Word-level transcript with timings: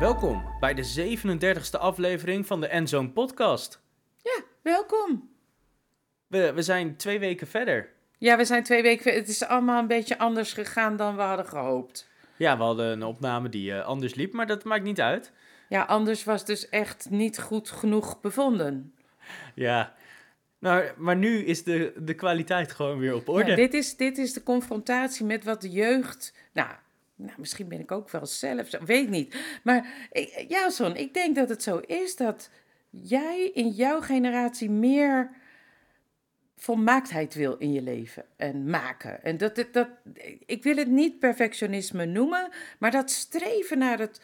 Welkom 0.00 0.44
bij 0.60 0.74
de 0.74 1.18
37e 1.76 1.78
aflevering 1.80 2.46
van 2.46 2.60
de 2.60 2.66
Endzone 2.66 3.08
podcast. 3.10 3.80
Ja, 4.22 4.42
welkom. 4.62 5.30
We, 6.26 6.52
we 6.52 6.62
zijn 6.62 6.96
twee 6.96 7.18
weken 7.18 7.46
verder. 7.46 7.88
Ja, 8.18 8.36
we 8.36 8.44
zijn 8.44 8.62
twee 8.62 8.82
weken. 8.82 9.02
ver- 9.02 9.12
Het 9.14 9.28
is 9.28 9.44
allemaal 9.44 9.78
een 9.80 9.86
beetje 9.86 10.18
anders 10.18 10.52
gegaan 10.52 10.96
dan 10.96 11.16
we 11.16 11.22
hadden 11.22 11.46
gehoopt. 11.46 12.08
Ja, 12.36 12.56
we 12.56 12.62
hadden 12.62 12.86
een 12.86 13.02
opname 13.02 13.48
die 13.48 13.72
eh, 13.74 13.84
anders 13.86 14.14
liep, 14.14 14.32
maar 14.32 14.46
dat 14.46 14.64
maakt 14.64 14.82
niet 14.84 15.00
uit. 15.00 15.32
Ja, 15.68 15.82
anders 15.82 16.24
was 16.24 16.44
dus 16.44 16.68
echt 16.68 17.10
niet 17.10 17.38
goed 17.40 17.70
genoeg 17.70 18.20
bevonden. 18.20 18.94
Ja, 19.54 19.94
nou, 20.60 20.90
maar 20.96 21.16
nu 21.16 21.44
is 21.44 21.62
de, 21.62 21.92
de 21.96 22.14
kwaliteit 22.14 22.72
gewoon 22.72 22.98
weer 22.98 23.14
op 23.14 23.28
orde. 23.28 23.54
Dit, 23.54 23.74
is, 23.74 23.96
dit 23.96 24.18
is 24.18 24.32
de 24.32 24.42
confrontatie 24.42 25.26
met 25.26 25.44
wat 25.44 25.60
de 25.60 25.70
jeugd. 25.70 26.34
Nou, 26.52 26.68
nou 27.14 27.32
misschien 27.36 27.68
ben 27.68 27.80
ik 27.80 27.92
ook 27.92 28.10
wel 28.10 28.26
zelf 28.26 28.70
weet 28.84 29.08
niet. 29.08 29.36
Maar 29.62 30.08
ja, 30.48 30.70
Son, 30.70 30.96
ik 30.96 31.14
denk 31.14 31.34
dat 31.36 31.48
het 31.48 31.62
zo 31.62 31.78
is 31.78 32.16
dat 32.16 32.50
jij 32.90 33.50
in 33.54 33.68
jouw 33.68 34.00
generatie 34.00 34.70
meer 34.70 35.30
volmaaktheid 36.56 37.34
wil 37.34 37.56
in 37.56 37.72
je 37.72 37.82
leven 37.82 38.24
en 38.36 38.70
maken. 38.70 39.22
En 39.22 39.36
dat, 39.36 39.64
dat, 39.72 39.88
ik 40.46 40.62
wil 40.62 40.76
het 40.76 40.88
niet 40.88 41.18
perfectionisme 41.18 42.06
noemen, 42.06 42.48
maar 42.78 42.90
dat 42.90 43.10
streven 43.10 43.78
naar 43.78 43.98
het 43.98 44.20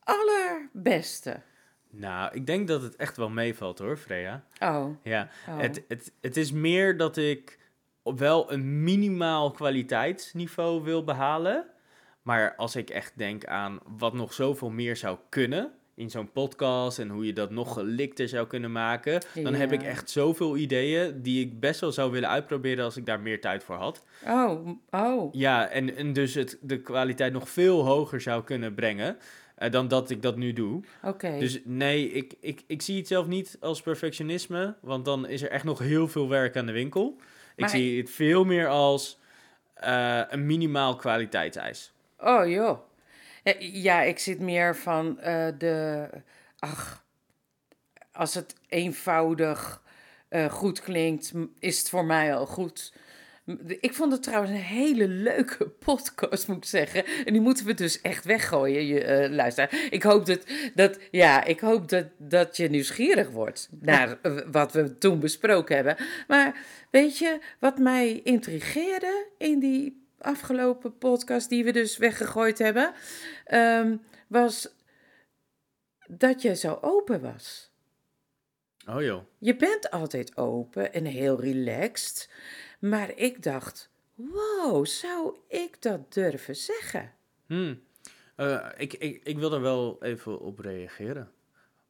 allerbeste. 0.00 1.40
Nou, 1.94 2.34
ik 2.34 2.46
denk 2.46 2.68
dat 2.68 2.82
het 2.82 2.96
echt 2.96 3.16
wel 3.16 3.28
meevalt 3.30 3.78
hoor, 3.78 3.96
Freya. 3.96 4.44
Oh, 4.60 4.86
Ja, 5.02 5.28
oh. 5.48 5.58
het, 5.58 5.84
het, 5.88 6.12
het 6.20 6.36
is 6.36 6.52
meer 6.52 6.96
dat 6.96 7.16
ik 7.16 7.58
wel 8.02 8.52
een 8.52 8.82
minimaal 8.82 9.50
kwaliteitsniveau 9.50 10.82
wil 10.82 11.04
behalen. 11.04 11.66
Maar 12.22 12.54
als 12.56 12.76
ik 12.76 12.90
echt 12.90 13.12
denk 13.16 13.44
aan 13.44 13.78
wat 13.98 14.12
nog 14.12 14.32
zoveel 14.32 14.70
meer 14.70 14.96
zou 14.96 15.18
kunnen 15.28 15.72
in 15.94 16.10
zo'n 16.10 16.32
podcast 16.32 16.98
en 16.98 17.08
hoe 17.08 17.26
je 17.26 17.32
dat 17.32 17.50
nog 17.50 17.72
gelikter 17.72 18.28
zou 18.28 18.46
kunnen 18.46 18.72
maken, 18.72 19.22
dan 19.34 19.54
heb 19.54 19.72
ik 19.72 19.82
echt 19.82 20.10
zoveel 20.10 20.56
ideeën 20.56 21.22
die 21.22 21.46
ik 21.46 21.60
best 21.60 21.80
wel 21.80 21.92
zou 21.92 22.10
willen 22.10 22.28
uitproberen 22.28 22.84
als 22.84 22.96
ik 22.96 23.06
daar 23.06 23.20
meer 23.20 23.40
tijd 23.40 23.64
voor 23.64 23.74
had. 23.74 24.04
oh, 24.26 24.68
oh. 24.90 25.34
Ja, 25.34 25.68
en, 25.68 25.96
en 25.96 26.12
dus 26.12 26.34
het, 26.34 26.58
de 26.60 26.80
kwaliteit 26.80 27.32
nog 27.32 27.48
veel 27.48 27.84
hoger 27.84 28.20
zou 28.20 28.44
kunnen 28.44 28.74
brengen 28.74 29.16
eh, 29.54 29.70
dan 29.70 29.88
dat 29.88 30.10
ik 30.10 30.22
dat 30.22 30.36
nu 30.36 30.52
doe. 30.52 30.82
Oké. 31.02 31.38
Dus 31.38 31.60
nee, 31.64 32.10
ik, 32.10 32.34
ik, 32.40 32.62
ik 32.66 32.82
zie 32.82 32.96
het 32.96 33.06
zelf 33.06 33.26
niet 33.26 33.56
als 33.60 33.82
perfectionisme, 33.82 34.74
want 34.80 35.04
dan 35.04 35.28
is 35.28 35.42
er 35.42 35.50
echt 35.50 35.64
nog 35.64 35.78
heel 35.78 36.08
veel 36.08 36.28
werk 36.28 36.56
aan 36.56 36.66
de 36.66 36.72
winkel. 36.72 37.16
Ik 37.56 37.68
zie 37.68 38.00
het 38.00 38.10
veel 38.10 38.44
meer 38.44 38.68
als 38.68 39.18
eh, 39.74 40.20
een 40.28 40.46
minimaal 40.46 40.96
kwaliteitseis. 40.96 41.92
Oh 42.18 42.48
joh. 42.48 42.78
Ja, 43.58 44.02
ik 44.02 44.18
zit 44.18 44.40
meer 44.40 44.76
van 44.76 45.20
eh, 45.20 45.48
de. 45.58 46.08
Ach, 46.58 47.04
als 48.12 48.34
het 48.34 48.54
eenvoudig 48.68 49.80
goed 50.50 50.80
klinkt, 50.80 51.32
is 51.58 51.78
het 51.78 51.88
voor 51.88 52.04
mij 52.04 52.34
al 52.34 52.46
goed. 52.46 52.92
Ik 53.80 53.94
vond 53.94 54.12
het 54.12 54.22
trouwens 54.22 54.52
een 54.52 54.56
hele 54.56 55.08
leuke 55.08 55.68
podcast, 55.84 56.48
moet 56.48 56.56
ik 56.56 56.64
zeggen. 56.64 57.04
En 57.24 57.32
die 57.32 57.42
moeten 57.42 57.66
we 57.66 57.74
dus 57.74 58.00
echt 58.00 58.24
weggooien, 58.24 58.86
je 58.86 59.04
eh 59.04 59.30
luisteraar. 59.30 59.86
Ik 59.90 60.02
hoop 60.02 60.26
dat, 60.26 60.44
dat, 60.74 60.98
ja, 61.10 61.44
ik 61.44 61.60
hoop 61.60 61.88
dat, 61.88 62.06
dat 62.16 62.56
je 62.56 62.68
nieuwsgierig 62.68 63.30
wordt 63.30 63.68
naar 63.80 64.18
eh, 64.22 64.38
wat 64.50 64.72
we 64.72 64.98
toen 64.98 65.20
besproken 65.20 65.74
hebben. 65.74 65.96
Maar 66.28 66.56
weet 66.90 67.18
je 67.18 67.38
wat 67.58 67.78
mij 67.78 68.20
intrigeerde 68.24 69.26
in 69.38 69.58
die 69.58 70.06
afgelopen 70.18 70.98
podcast 70.98 71.48
die 71.48 71.64
we 71.64 71.72
dus 71.72 71.96
weggegooid 71.96 72.58
hebben, 72.58 72.92
ehm, 73.44 73.96
was 74.26 74.74
dat 76.06 76.42
je 76.42 76.56
zo 76.56 76.78
open 76.80 77.20
was. 77.20 77.72
Oh 78.86 79.02
joh. 79.02 79.22
Je 79.38 79.56
bent 79.56 79.90
altijd 79.90 80.36
open 80.36 80.92
en 80.92 81.04
heel 81.04 81.40
relaxed, 81.40 82.30
maar 82.82 83.12
ik 83.16 83.42
dacht, 83.42 83.90
wow, 84.14 84.86
zou 84.86 85.36
ik 85.48 85.82
dat 85.82 86.12
durven 86.12 86.56
zeggen? 86.56 87.12
Hmm. 87.46 87.82
Eh, 88.36 88.68
ik, 88.76 88.92
ik, 88.92 89.20
ik 89.24 89.38
wil 89.38 89.52
er 89.52 89.60
wel 89.60 90.02
even 90.02 90.40
op 90.40 90.58
reageren. 90.58 91.30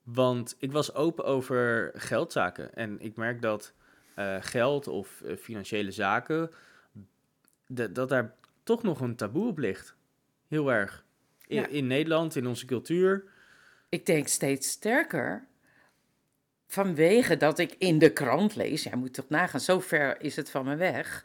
Want 0.03 0.56
ik 0.58 0.72
was 0.72 0.94
open 0.94 1.25
over 1.25 1.91
geldzaken. 1.94 2.75
En 2.75 3.00
ik 3.00 3.16
merk 3.16 3.42
dat 3.42 3.72
eh, 4.14 4.36
geld 4.41 4.86
of 4.88 5.22
eh, 5.22 5.36
financiële 5.36 5.91
zaken, 5.91 6.50
dat, 7.66 7.94
dat 7.94 8.09
daar 8.09 8.34
toch 8.62 8.82
nog 8.82 9.00
een 9.00 9.16
taboe 9.16 9.48
op 9.48 9.59
ligt. 9.59 9.94
Heel 10.48 10.72
erg. 10.72 11.04
In, 11.47 11.56
Ja. 11.56 11.66
in 11.66 11.86
Nederland, 11.86 12.36
in 12.36 12.47
onze 12.47 12.66
cultuur. 12.66 13.24
Ik 13.88 14.06
denk 14.06 14.28
steeds 14.28 14.69
sterker. 14.69 15.47
Vanwege 16.72 17.37
dat 17.37 17.59
ik 17.59 17.75
in 17.78 17.99
de 17.99 18.12
krant 18.12 18.56
lees, 18.56 18.83
jij 18.83 18.97
moet 18.97 19.15
toch 19.15 19.28
nagaan, 19.28 19.60
zo 19.60 19.81
ver 19.81 20.21
is 20.21 20.37
het 20.37 20.50
van 20.50 20.65
me 20.65 20.77
weg, 20.77 21.25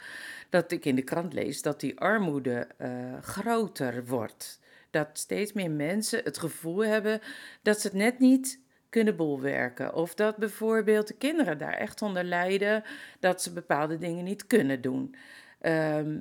dat 0.50 0.72
ik 0.72 0.85
in 0.85 0.96
de 0.96 1.02
krant 1.02 1.34
lees 1.34 1.62
dat 1.62 1.80
die 1.80 2.00
armoede 2.00 2.68
eh, 2.78 2.90
groter 3.22 4.06
wordt. 4.06 4.59
Dat 4.90 5.08
steeds 5.13 5.53
meer 5.53 5.72
mensen 5.72 6.24
het 6.24 6.38
gevoel 6.38 6.85
hebben 6.85 7.22
dat 7.62 7.81
ze 7.81 7.88
het 7.88 7.96
net 7.96 8.19
niet 8.19 8.59
kunnen 8.90 9.16
bolwerken. 9.16 9.94
Of 9.94 10.16
dat 10.16 10.38
bijvoorbeeld 10.38 11.08
de 11.08 11.13
kinderen 11.13 11.58
daar 11.58 11.74
echt 11.74 12.02
onder 12.02 12.24
lijden 12.24 12.84
dat 13.19 13.41
ze 13.41 13.53
bepaalde 13.53 13.97
dingen 13.97 14.24
niet 14.24 14.47
kunnen 14.47 14.81
doen. 14.81 15.16
Ehm, 15.59 16.18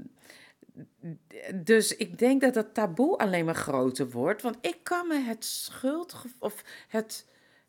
dus 1.55 1.97
ik 1.97 2.19
denk 2.19 2.41
dat 2.41 2.55
dat 2.55 2.75
taboe 2.75 3.19
alleen 3.19 3.45
maar 3.45 3.55
groter 3.55 4.11
wordt. 4.11 4.43
Want 4.43 4.57
ik 4.61 4.79
kan 4.83 5.09
me 5.09 5.19
het 5.19 5.45
schuldgevoel, 5.45 6.39
of 6.39 6.65
het, 6.89 7.27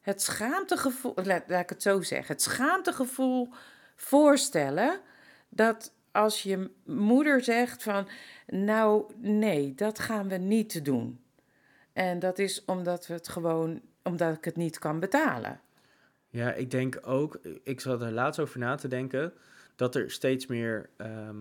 het 0.07 0.21
schaamtegevoel, 0.21 1.13
laat, 1.15 1.43
laat 1.47 1.61
ik 1.61 1.69
het 1.69 1.81
zo 1.81 2.01
zeggen, 2.01 2.33
het 2.33 2.41
schaamtegevoel 2.41 3.49
voorstellen 3.95 4.99
dat 5.49 5.93
als 6.11 6.43
je 6.43 6.71
moeder 6.85 7.43
zegt 7.43 7.83
van, 7.83 8.07
nou 8.47 9.13
nee, 9.17 9.75
dat 9.75 9.99
gaan 9.99 10.27
we 10.27 10.35
niet 10.35 10.85
doen. 10.85 11.19
En 11.93 12.19
dat 12.19 12.39
is 12.39 12.65
omdat 12.65 13.07
we 13.07 13.13
het 13.13 13.29
gewoon, 13.29 13.81
omdat 14.03 14.37
ik 14.37 14.45
het 14.45 14.55
niet 14.55 14.79
kan 14.79 14.99
betalen. 14.99 15.59
Ja, 16.29 16.53
ik 16.53 16.71
denk 16.71 16.99
ook, 17.01 17.39
ik 17.63 17.79
zat 17.79 18.01
er 18.01 18.11
laatst 18.11 18.39
over 18.39 18.59
na 18.59 18.75
te 18.75 18.87
denken, 18.87 19.33
dat 19.75 19.95
er 19.95 20.11
steeds 20.11 20.45
meer, 20.45 20.89
ehm, 20.97 21.37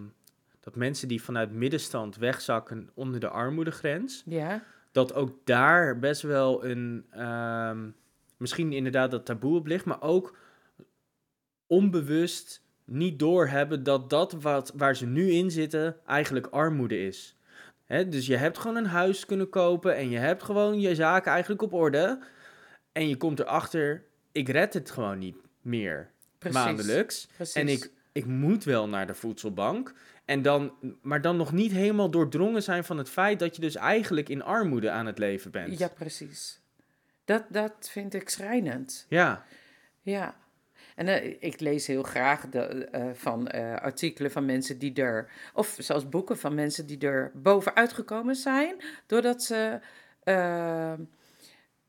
dat 0.60 0.76
mensen 0.76 1.08
die 1.08 1.22
vanuit 1.22 1.52
middenstand 1.52 2.16
wegzakken 2.16 2.90
onder 2.94 3.20
de 3.20 3.28
armoedegrens, 3.28 4.22
Ja, 4.24 4.62
dat 4.92 5.14
ook 5.14 5.38
daar 5.44 5.98
best 5.98 6.22
wel 6.22 6.64
een, 6.64 7.06
ehm, 7.10 7.88
misschien 8.36 8.72
inderdaad 8.72 9.10
dat 9.10 9.26
taboe 9.26 9.58
op 9.58 9.66
ligt, 9.66 9.84
maar 9.84 10.02
ook 10.02 10.36
onbewust 11.66 12.64
niet 12.84 13.18
doorhebben 13.18 13.82
dat 13.82 14.10
dat 14.10 14.32
wat, 14.32 14.72
waar 14.76 14.96
ze 14.96 15.06
nu 15.06 15.30
in 15.30 15.50
zitten 15.50 15.96
eigenlijk 16.06 16.46
armoede 16.46 16.98
is. 17.06 17.36
Hè, 17.84 18.08
dus 18.08 18.26
je 18.26 18.36
hebt 18.36 18.58
gewoon 18.58 18.76
een 18.76 18.86
huis 18.86 19.26
kunnen 19.26 19.48
kopen 19.48 19.96
en 19.96 20.10
je 20.10 20.18
hebt 20.18 20.42
gewoon 20.42 20.80
je 20.80 20.94
zaken 20.94 21.32
eigenlijk 21.32 21.62
op 21.62 21.72
orde. 21.72 22.22
En 22.92 23.08
je 23.08 23.16
komt 23.16 23.38
erachter, 23.38 24.04
ik 24.32 24.48
red 24.48 24.74
het 24.74 24.90
gewoon 24.90 25.18
niet 25.18 25.36
meer 25.60 26.10
precies. 26.38 26.58
maandelijks. 26.58 27.28
Precies. 27.36 27.54
En 27.54 27.68
ik, 27.68 27.90
ik 28.12 28.26
moet 28.26 28.64
wel 28.64 28.88
naar 28.88 29.06
de 29.06 29.14
voedselbank. 29.14 29.94
En 30.24 30.42
dan, 30.42 30.72
maar 31.02 31.20
dan 31.20 31.36
nog 31.36 31.52
niet 31.52 31.72
helemaal 31.72 32.10
doordrongen 32.10 32.62
zijn 32.62 32.84
van 32.84 32.98
het 32.98 33.08
feit 33.08 33.38
dat 33.38 33.56
je 33.56 33.60
dus 33.60 33.74
eigenlijk 33.74 34.28
in 34.28 34.42
armoede 34.42 34.90
aan 34.90 35.06
het 35.06 35.18
leven 35.18 35.50
bent. 35.50 35.78
Ja, 35.78 35.88
precies. 35.88 36.60
Dat, 37.26 37.44
dat 37.48 37.88
vind 37.90 38.14
ik 38.14 38.28
schrijnend. 38.28 39.06
Ja, 39.08 39.44
Ja. 40.02 40.36
En 40.94 41.08
eh, 41.08 41.36
ik 41.38 41.60
lees 41.60 41.86
heel 41.86 42.02
graag 42.02 42.48
de, 42.48 42.60
eh, 42.60 43.10
van 43.12 43.48
eh, 43.48 43.74
artikelen 43.74 44.30
van 44.30 44.44
mensen 44.44 44.78
die 44.78 44.94
er, 44.94 45.30
of 45.54 45.76
zelfs 45.78 46.08
boeken 46.08 46.38
van 46.38 46.54
mensen 46.54 46.86
die 46.86 46.98
er 46.98 47.30
bovenuit 47.34 47.92
gekomen 47.92 48.34
zijn, 48.34 48.76
doordat 49.06 49.42
ze 49.42 49.80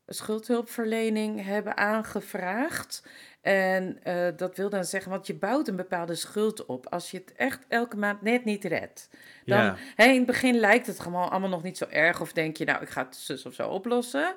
schuldhulpverlening 0.08 1.44
hebben 1.44 1.76
aangevraagd. 1.76 3.02
En 3.40 3.98
eh, 4.02 4.26
dat 4.36 4.56
wil 4.56 4.70
dan 4.70 4.84
zeggen, 4.84 5.10
want 5.10 5.26
je 5.26 5.34
bouwt 5.34 5.68
een 5.68 5.76
bepaalde 5.76 6.14
schuld 6.14 6.66
op 6.66 6.86
als 6.86 7.10
je 7.10 7.16
het 7.18 7.32
echt 7.32 7.64
elke 7.68 7.96
maand 7.96 8.22
net 8.22 8.44
niet 8.44 8.64
redt. 8.64 9.08
Dan, 9.44 9.58
Ja. 9.58 9.76
in 9.96 10.16
het 10.16 10.26
begin 10.26 10.54
lijkt 10.58 10.86
het 10.86 11.00
gewoon 11.00 11.30
allemaal 11.30 11.48
nog 11.48 11.62
niet 11.62 11.78
zo 11.78 11.86
erg. 11.90 12.20
Of 12.20 12.32
denk 12.32 12.56
je, 12.56 12.64
nou, 12.64 12.82
ik 12.82 12.88
ga 12.88 13.04
het 13.04 13.16
zus 13.16 13.46
of 13.46 13.54
zo 13.54 13.68
oplossen. 13.68 14.34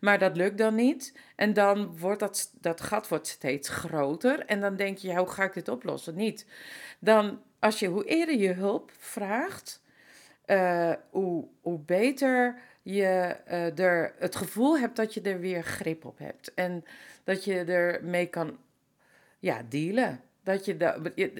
Maar 0.00 0.18
dat 0.18 0.36
lukt 0.36 0.58
dan 0.58 0.74
niet. 0.74 1.18
En 1.36 1.52
dan 1.52 1.98
wordt 1.98 2.20
dat, 2.20 2.52
dat 2.60 2.80
gat 2.80 3.08
wordt 3.08 3.26
steeds 3.26 3.68
groter. 3.68 4.44
En 4.46 4.60
dan 4.60 4.76
denk 4.76 4.98
je, 4.98 5.08
ja, 5.08 5.16
hoe 5.16 5.30
ga 5.30 5.44
ik 5.44 5.54
dit 5.54 5.68
oplossen? 5.68 6.14
Niet. 6.14 6.46
Dan, 6.98 7.42
als 7.58 7.78
je, 7.78 7.86
hoe 7.88 8.04
eerder 8.04 8.36
je 8.38 8.52
hulp 8.52 8.90
vraagt, 8.98 9.82
eh, 10.44 10.92
hoe, 11.10 11.48
hoe 11.60 11.78
beter 11.78 12.58
je 12.94 13.36
eh, 13.44 13.78
er 13.78 14.14
het 14.18 14.36
gevoel 14.36 14.78
hebt 14.78 14.96
dat 14.96 15.14
je 15.14 15.20
er 15.20 15.40
weer 15.40 15.62
grip 15.62 16.04
op 16.04 16.18
hebt. 16.18 16.54
En 16.54 16.84
dat 17.24 17.44
je 17.44 17.64
ermee 17.64 18.26
kan 18.26 18.58
ja, 19.38 19.62
dealen. 19.68 20.20
Dat 20.42 20.64
je 20.64 20.76
dat, 20.76 20.98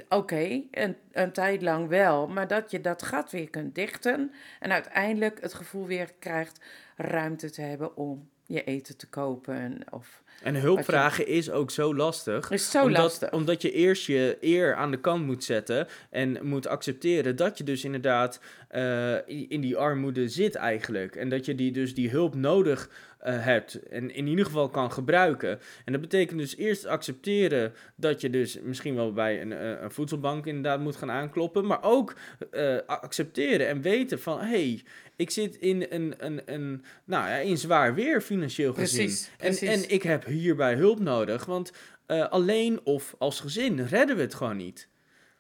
oké, 0.08 0.62
een, 0.70 0.96
een 1.12 1.32
tijd 1.32 1.62
lang 1.62 1.88
wel, 1.88 2.28
maar 2.28 2.48
dat 2.48 2.70
je 2.70 2.80
dat 2.80 3.02
gat 3.02 3.30
weer 3.30 3.50
kunt 3.50 3.74
dichten 3.74 4.32
en 4.60 4.72
uiteindelijk 4.72 5.40
het 5.40 5.54
gevoel 5.54 5.86
weer 5.86 6.12
krijgt 6.18 6.60
ruimte 6.96 7.50
te 7.50 7.62
hebben 7.62 7.96
om 7.96 8.28
je 8.50 8.64
eten 8.64 8.96
te 8.96 9.06
kopen. 9.06 9.80
Of 9.90 10.22
en 10.42 10.54
hulp 10.54 10.84
vragen 10.84 11.26
is 11.26 11.50
ook 11.50 11.70
zo 11.70 11.94
lastig. 11.94 12.50
Is 12.50 12.70
zo 12.70 12.82
omdat, 12.82 13.02
lastig. 13.02 13.30
Omdat 13.30 13.62
je 13.62 13.72
eerst 13.72 14.06
je 14.06 14.36
eer 14.40 14.74
aan 14.74 14.90
de 14.90 15.00
kant 15.00 15.26
moet 15.26 15.44
zetten 15.44 15.86
en 16.10 16.38
moet 16.42 16.66
accepteren 16.66 17.36
dat 17.36 17.58
je 17.58 17.64
dus 17.64 17.84
inderdaad 17.84 18.40
uh, 18.74 19.14
in 19.26 19.60
die 19.60 19.76
armoede 19.76 20.28
zit 20.28 20.54
eigenlijk. 20.54 21.16
En 21.16 21.28
dat 21.28 21.44
je 21.44 21.54
die, 21.54 21.72
dus 21.72 21.94
die 21.94 22.10
hulp 22.10 22.34
nodig 22.34 22.88
uh, 22.88 22.94
hebt 23.22 23.88
en 23.88 24.14
in 24.14 24.26
ieder 24.26 24.44
geval 24.44 24.68
kan 24.68 24.92
gebruiken. 24.92 25.60
En 25.84 25.92
dat 25.92 26.00
betekent 26.00 26.38
dus 26.38 26.56
eerst 26.56 26.86
accepteren 26.86 27.72
dat 27.96 28.20
je 28.20 28.30
dus 28.30 28.60
misschien 28.62 28.94
wel 28.94 29.12
bij 29.12 29.40
een, 29.40 29.50
uh, 29.50 29.80
een 29.80 29.90
voedselbank 29.90 30.46
inderdaad 30.46 30.80
moet 30.80 30.96
gaan 30.96 31.10
aankloppen, 31.10 31.66
maar 31.66 31.82
ook 31.82 32.14
uh, 32.52 32.76
accepteren 32.86 33.68
en 33.68 33.80
weten 33.80 34.20
van 34.20 34.38
hé, 34.40 34.46
hey, 34.46 34.82
ik 35.16 35.30
zit 35.30 35.56
in 35.56 35.86
een, 35.88 36.14
een, 36.18 36.42
een, 36.44 36.84
nou 37.04 37.28
ja, 37.28 37.36
in 37.36 37.58
zwaar 37.58 37.94
weer 37.94 38.20
financieel 38.20 38.72
gezien. 38.72 39.04
Precies, 39.04 39.30
precies. 39.36 39.68
En, 39.68 39.82
en 39.82 39.90
ik 39.90 40.02
heb 40.02 40.24
hierbij 40.24 40.74
hulp 40.74 41.00
nodig, 41.00 41.44
want 41.44 41.72
alleen 42.06 42.80
of 42.84 43.14
als 43.18 43.40
gezin 43.40 43.80
redden 43.80 44.16
we 44.16 44.22
het 44.22 44.34
gewoon 44.34 44.56
niet. 44.56 44.88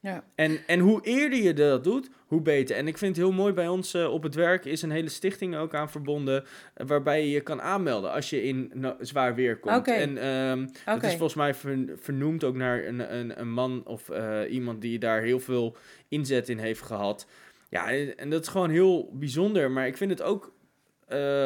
Ja. 0.02 0.24
En, 0.34 0.58
en 0.66 0.80
hoe 0.80 1.00
eerder 1.02 1.42
je 1.42 1.52
dat 1.52 1.84
doet, 1.84 2.10
hoe 2.26 2.40
beter. 2.40 2.76
En 2.76 2.86
ik 2.86 2.98
vind 2.98 3.16
het 3.16 3.24
heel 3.24 3.34
mooi 3.34 3.52
bij 3.52 3.68
ons 3.68 3.94
uh, 3.94 4.12
op 4.12 4.22
het 4.22 4.34
werk 4.34 4.64
is 4.64 4.82
een 4.82 4.90
hele 4.90 5.08
stichting 5.08 5.56
ook 5.56 5.74
aan 5.74 5.90
verbonden. 5.90 6.44
Uh, 6.76 6.86
waarbij 6.86 7.20
je 7.20 7.30
je 7.30 7.40
kan 7.40 7.62
aanmelden 7.62 8.12
als 8.12 8.30
je 8.30 8.42
in 8.42 8.70
no 8.74 8.96
zwaar 9.00 9.34
weer 9.34 9.58
komt. 9.58 9.76
Okay. 9.76 10.00
En 10.00 10.26
um, 10.26 10.68
okay. 10.80 10.94
dat 10.94 11.02
is 11.02 11.10
volgens 11.10 11.34
mij 11.34 11.54
ver 11.54 11.88
vernoemd 11.96 12.44
ook 12.44 12.56
naar 12.56 12.84
een, 12.84 13.16
een, 13.16 13.40
een 13.40 13.50
man 13.50 13.82
of 13.86 14.08
uh, 14.08 14.40
iemand 14.48 14.80
die 14.80 14.98
daar 14.98 15.22
heel 15.22 15.40
veel 15.40 15.76
inzet 16.08 16.48
in 16.48 16.58
heeft 16.58 16.82
gehad. 16.82 17.26
Ja, 17.68 17.92
en 17.92 18.30
dat 18.30 18.42
is 18.42 18.48
gewoon 18.48 18.70
heel 18.70 19.10
bijzonder. 19.12 19.70
Maar 19.70 19.86
ik 19.86 19.96
vind 19.96 20.10
het 20.10 20.22
ook 20.22 20.52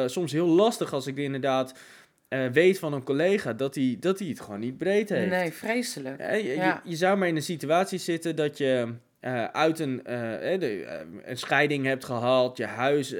soms 0.05 0.31
heel 0.31 0.47
lastig 0.47 0.93
als 0.93 1.07
ik 1.07 1.17
inderdaad 1.17 1.79
uh, 2.35 2.51
weet 2.51 2.79
van 2.79 2.93
een 2.93 3.03
collega 3.03 3.53
dat 3.53 3.75
hij, 3.75 3.97
dat 3.99 4.19
hij 4.19 4.27
het 4.27 4.39
gewoon 4.39 4.59
niet 4.59 4.77
breed 4.77 5.09
heeft. 5.09 5.29
Nee, 5.29 5.51
vreselijk. 5.51 6.19
Je, 6.19 6.43
ja. 6.43 6.81
je, 6.83 6.89
je, 6.89 6.95
zou 6.95 7.17
maar 7.17 7.27
in 7.27 7.35
een 7.35 7.41
situatie 7.41 7.99
zitten 7.99 8.35
dat 8.35 8.57
je 8.57 8.93
uh, 9.21 9.43
uit 9.43 9.79
een, 9.79 10.01
de, 10.03 11.03
een 11.23 11.37
scheiding 11.37 11.85
hebt 11.85 12.05
gehad, 12.05 12.57
je 12.57 12.65
huis 12.65 13.15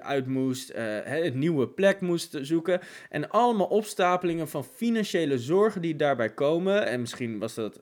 uit 0.00 0.26
moest, 0.26 0.72
een 1.04 1.38
nieuwe 1.38 1.68
plek 1.68 2.00
moest 2.00 2.38
zoeken. 2.40 2.80
En 3.10 3.30
allemaal 3.30 3.66
opstapelingen 3.66 4.48
van 4.48 4.64
financiële 4.64 5.38
zorgen 5.38 5.82
die 5.82 5.96
daarbij 5.96 6.30
komen. 6.30 6.86
En 6.86 7.00
misschien 7.00 7.38
was 7.38 7.54
dat 7.54 7.80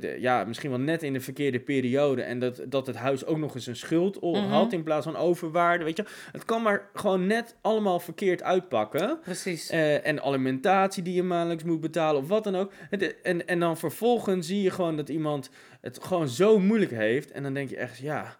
ja, 0.00 0.44
misschien 0.44 0.70
wel 0.70 0.78
net 0.78 1.02
in 1.02 1.12
de 1.12 1.20
verkeerde 1.20 1.60
periode. 1.60 2.22
En 2.22 2.38
dat, 2.38 2.62
dat 2.68 2.86
het 2.86 2.96
huis 2.96 3.24
ook 3.24 3.38
nog 3.38 3.54
eens 3.54 3.66
een 3.66 3.76
schuld 3.76 4.20
mm 4.20 4.34
-hmm. 4.34 4.50
had 4.50 4.72
in 4.72 4.82
plaats 4.82 5.04
van 5.04 5.16
overwaarde. 5.16 5.84
Weet 5.84 5.96
je, 5.96 6.04
het 6.32 6.44
kan 6.44 6.62
maar 6.62 6.88
gewoon 6.94 7.26
net 7.26 7.56
allemaal 7.60 8.00
verkeerd 8.00 8.42
uitpakken. 8.42 9.18
Precies. 9.22 9.70
Uh, 9.70 10.06
en 10.06 10.22
alimentatie 10.22 11.02
die 11.02 11.14
je 11.14 11.22
maandelijks 11.22 11.64
moet 11.64 11.80
betalen 11.80 12.20
of 12.22 12.28
wat 12.28 12.44
dan 12.44 12.56
ook. 12.56 12.72
En, 13.22 13.46
en 13.46 13.60
dan 13.60 13.76
vervolgens 13.76 14.46
zie 14.46 14.62
je 14.62 14.70
gewoon 14.70 14.96
dat 14.96 15.08
iemand 15.08 15.50
het 15.80 16.04
gewoon 16.04 16.28
zo 16.28 16.58
moeilijk 16.58 16.90
heeft. 16.90 17.30
En 17.30 17.42
dan 17.42 17.54
denk 17.54 17.70
je 17.70 17.76
echt, 17.76 17.98
ja, 17.98 18.36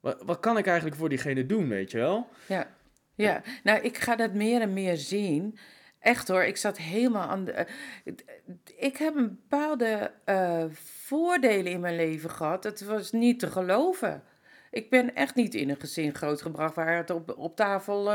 wat, 0.00 0.22
wat 0.24 0.40
kan 0.40 0.58
ik 0.58 0.66
eigenlijk 0.66 0.96
voor 0.96 1.08
diegene 1.08 1.46
doen, 1.46 1.68
weet 1.68 1.90
je 1.90 1.98
wel? 1.98 2.28
Ja, 2.46 2.66
ja. 3.14 3.42
nou 3.62 3.80
ik 3.80 3.98
ga 3.98 4.16
dat 4.16 4.32
meer 4.32 4.60
en 4.60 4.72
meer 4.72 4.96
zien. 4.96 5.58
Echt 6.04 6.28
hoor, 6.28 6.44
ik 6.44 6.56
zat 6.56 6.78
helemaal 6.78 7.28
aan 7.28 7.44
de. 7.44 7.66
Uh, 8.04 8.14
ik 8.76 8.96
heb 8.96 9.16
een 9.16 9.38
bepaalde 9.48 10.10
uh, 10.26 10.64
voordelen 10.72 11.72
in 11.72 11.80
mijn 11.80 11.96
leven 11.96 12.30
gehad. 12.30 12.64
Het 12.64 12.84
was 12.84 13.12
niet 13.12 13.38
te 13.38 13.50
geloven. 13.50 14.22
Ik 14.70 14.90
ben 14.90 15.14
echt 15.14 15.34
niet 15.34 15.54
in 15.54 15.70
een 15.70 15.80
gezin 15.80 16.14
grootgebracht 16.14 16.74
waar 16.74 16.96
het 16.96 17.10
op, 17.10 17.34
op 17.38 17.56
tafel 17.56 18.12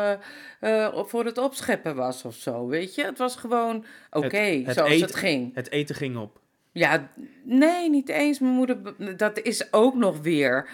uh, 0.62 1.04
voor 1.06 1.26
het 1.26 1.38
opscheppen 1.38 1.96
was 1.96 2.26
of 2.26 2.36
zo. 2.36 2.68
Weet 2.68 2.96
je, 2.96 3.04
het 3.04 3.18
was 3.18 3.36
gewoon 3.36 3.86
oké, 4.12 4.26
okay, 4.26 4.66
zoals 4.68 4.90
eten, 4.90 5.08
het 5.08 5.16
ging. 5.16 5.56
Het 5.56 5.72
eten 5.72 5.96
ging 5.96 6.18
op. 6.18 6.40
Ja, 6.72 7.12
nee, 7.44 7.90
niet 7.90 8.10
eens. 8.10 8.40
Mijn 8.40 8.54
moeder, 8.54 8.78
dat 9.18 9.40
is 9.40 9.74
ook 9.74 9.96
nog 9.96 10.22
weer 10.22 10.70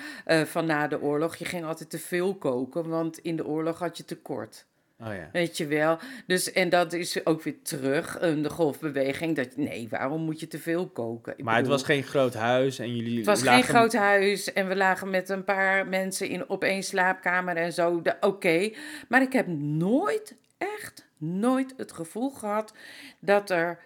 van 0.46 0.66
na 0.66 0.88
de 0.88 1.02
oorlog. 1.02 1.36
Je 1.36 1.46
ging 1.46 1.66
altijd 1.66 1.90
te 1.90 2.00
veel 2.00 2.36
koken, 2.36 2.90
want 2.90 3.18
in 3.18 3.36
de 3.36 3.46
oorlog 3.46 3.80
had 3.80 3.98
je 3.98 4.06
tekort. 4.06 4.66
Oh 5.00 5.14
ja. 5.14 5.30
Weet 5.32 5.58
je 5.58 5.68
wel. 5.68 6.00
Dus, 6.28 6.52
en 6.52 6.70
dat 6.70 6.94
is 6.94 7.26
ook 7.26 7.42
weer 7.42 7.62
terug, 7.62 8.22
uh, 8.22 8.44
de 8.44 8.50
golfbeweging. 8.50 9.36
Dat, 9.36 9.56
nee, 9.56 9.88
waarom 9.90 10.22
moet 10.22 10.40
je 10.40 10.48
te 10.48 10.60
veel 10.60 10.88
koken? 10.88 11.34
Ik 11.38 11.44
maar 11.44 11.56
bedoel, 11.56 11.72
het 11.72 11.82
was 11.82 11.96
geen 11.96 12.04
groot 12.04 12.34
huis 12.34 12.80
en 12.80 12.96
jullie 12.96 13.18
Het 13.18 13.26
was 13.26 13.44
lagen... 13.44 13.64
geen 13.64 13.76
groot 13.76 13.94
huis 13.94 14.54
en 14.54 14.68
we 14.68 14.76
lagen 14.76 15.10
met 15.10 15.30
een 15.30 15.44
paar 15.44 15.88
mensen 15.88 16.30
in, 16.30 16.50
op 16.50 16.64
één 16.64 16.84
slaapkamer 16.84 17.56
en 17.58 17.74
zo. 17.74 17.96
Oké, 17.96 18.16
okay. 18.22 18.76
maar 19.10 19.22
ik 19.22 19.34
heb 19.34 19.48
nooit, 19.58 20.36
echt 20.58 21.08
nooit 21.18 21.74
het 21.78 21.92
gevoel 21.92 22.30
gehad 22.30 22.74
dat 23.20 23.50
er 23.50 23.80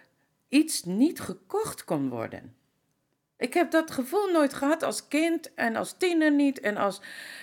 iets 0.48 0.84
niet 0.84 1.20
gekocht 1.20 1.84
kon 1.84 2.08
worden. 2.08 2.54
Ik 3.40 3.54
heb 3.54 3.70
dat 3.70 3.90
gevoel 3.90 4.30
nooit 4.32 4.54
gehad 4.54 4.82
als 4.82 5.08
kind 5.08 5.54
en 5.54 5.76
als 5.76 5.92
tiener 5.92 6.32
niet 6.32 6.60
en 6.60 6.76
als 6.76 7.00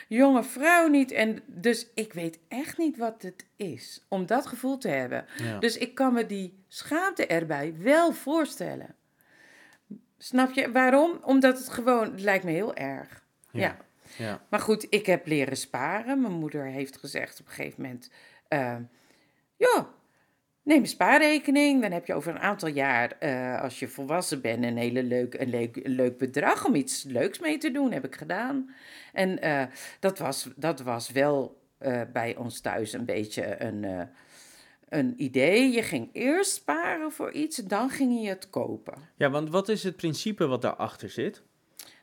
jonge 0.07 0.43
vrouw 0.43 0.87
niet. 0.87 1.11
En 1.11 1.43
dus 1.45 1.87
ik 1.93 2.13
weet 2.13 2.39
echt 2.47 2.77
niet 2.77 2.97
wat 2.97 3.21
het 3.21 3.45
is 3.55 4.05
om 4.07 4.25
dat 4.25 4.45
gevoel 4.47 4.77
te 4.77 4.87
hebben. 4.87 5.25
Ja. 5.37 5.59
Dus 5.59 5.77
ik 5.77 5.95
kan 5.95 6.13
me 6.13 6.25
die 6.25 6.63
schaamte 6.67 7.27
erbij 7.27 7.75
wel 7.77 8.13
voorstellen. 8.13 8.95
Snap 10.17 10.51
je 10.51 10.71
waarom? 10.71 11.19
Omdat 11.21 11.57
het 11.57 11.69
gewoon, 11.69 12.11
het 12.11 12.21
lijkt 12.21 12.43
me 12.43 12.51
heel 12.51 12.75
erg. 12.75 13.23
Ja. 13.51 13.61
ja. 13.61 13.77
ja. 14.17 14.41
Maar 14.49 14.59
goed, 14.59 14.87
ik 14.89 15.05
heb 15.05 15.27
leren 15.27 15.57
sparen. 15.57 16.21
Mijn 16.21 16.33
moeder 16.33 16.65
heeft 16.65 16.97
gezegd 16.97 17.39
op 17.39 17.45
een 17.45 17.51
gegeven 17.51 17.81
moment: 17.81 18.09
uh, 18.49 18.75
ja, 19.55 19.87
Neem 20.67 20.81
een 20.81 20.87
spaarrekening, 20.87 21.81
dan 21.81 21.91
heb 21.91 22.05
je 22.05 22.13
over 22.13 22.31
een 22.31 22.39
aantal 22.39 22.69
jaar, 22.69 23.17
uh, 23.19 23.61
als 23.61 23.79
je 23.79 23.87
volwassen 23.87 24.41
bent, 24.41 24.63
een 24.63 24.77
hele 24.77 25.03
leuk, 25.03 25.33
een 25.33 25.49
leuk, 25.49 25.75
een 25.75 25.91
leuk 25.91 26.17
bedrag 26.17 26.65
om 26.65 26.75
iets 26.75 27.03
leuks 27.03 27.39
mee 27.39 27.57
te 27.57 27.71
doen. 27.71 27.91
Heb 27.91 28.05
ik 28.05 28.15
gedaan. 28.15 28.69
En 29.13 29.45
uh, 29.45 29.63
dat, 29.99 30.19
was, 30.19 30.49
dat 30.55 30.81
was 30.81 31.11
wel 31.11 31.61
uh, 31.79 32.01
bij 32.13 32.35
ons 32.35 32.61
thuis 32.61 32.93
een 32.93 33.05
beetje 33.05 33.61
een, 33.61 34.09
een 34.89 35.13
idee. 35.17 35.71
Je 35.71 35.83
ging 35.83 36.09
eerst 36.13 36.51
sparen 36.51 37.11
voor 37.11 37.31
iets, 37.31 37.57
dan 37.57 37.89
ging 37.89 38.21
je 38.21 38.29
het 38.29 38.49
kopen. 38.49 38.93
Ja, 39.15 39.29
want 39.29 39.49
wat 39.49 39.69
is 39.69 39.83
het 39.83 39.95
principe 39.95 40.47
wat 40.47 40.61
daarachter 40.61 41.09
zit? 41.09 41.43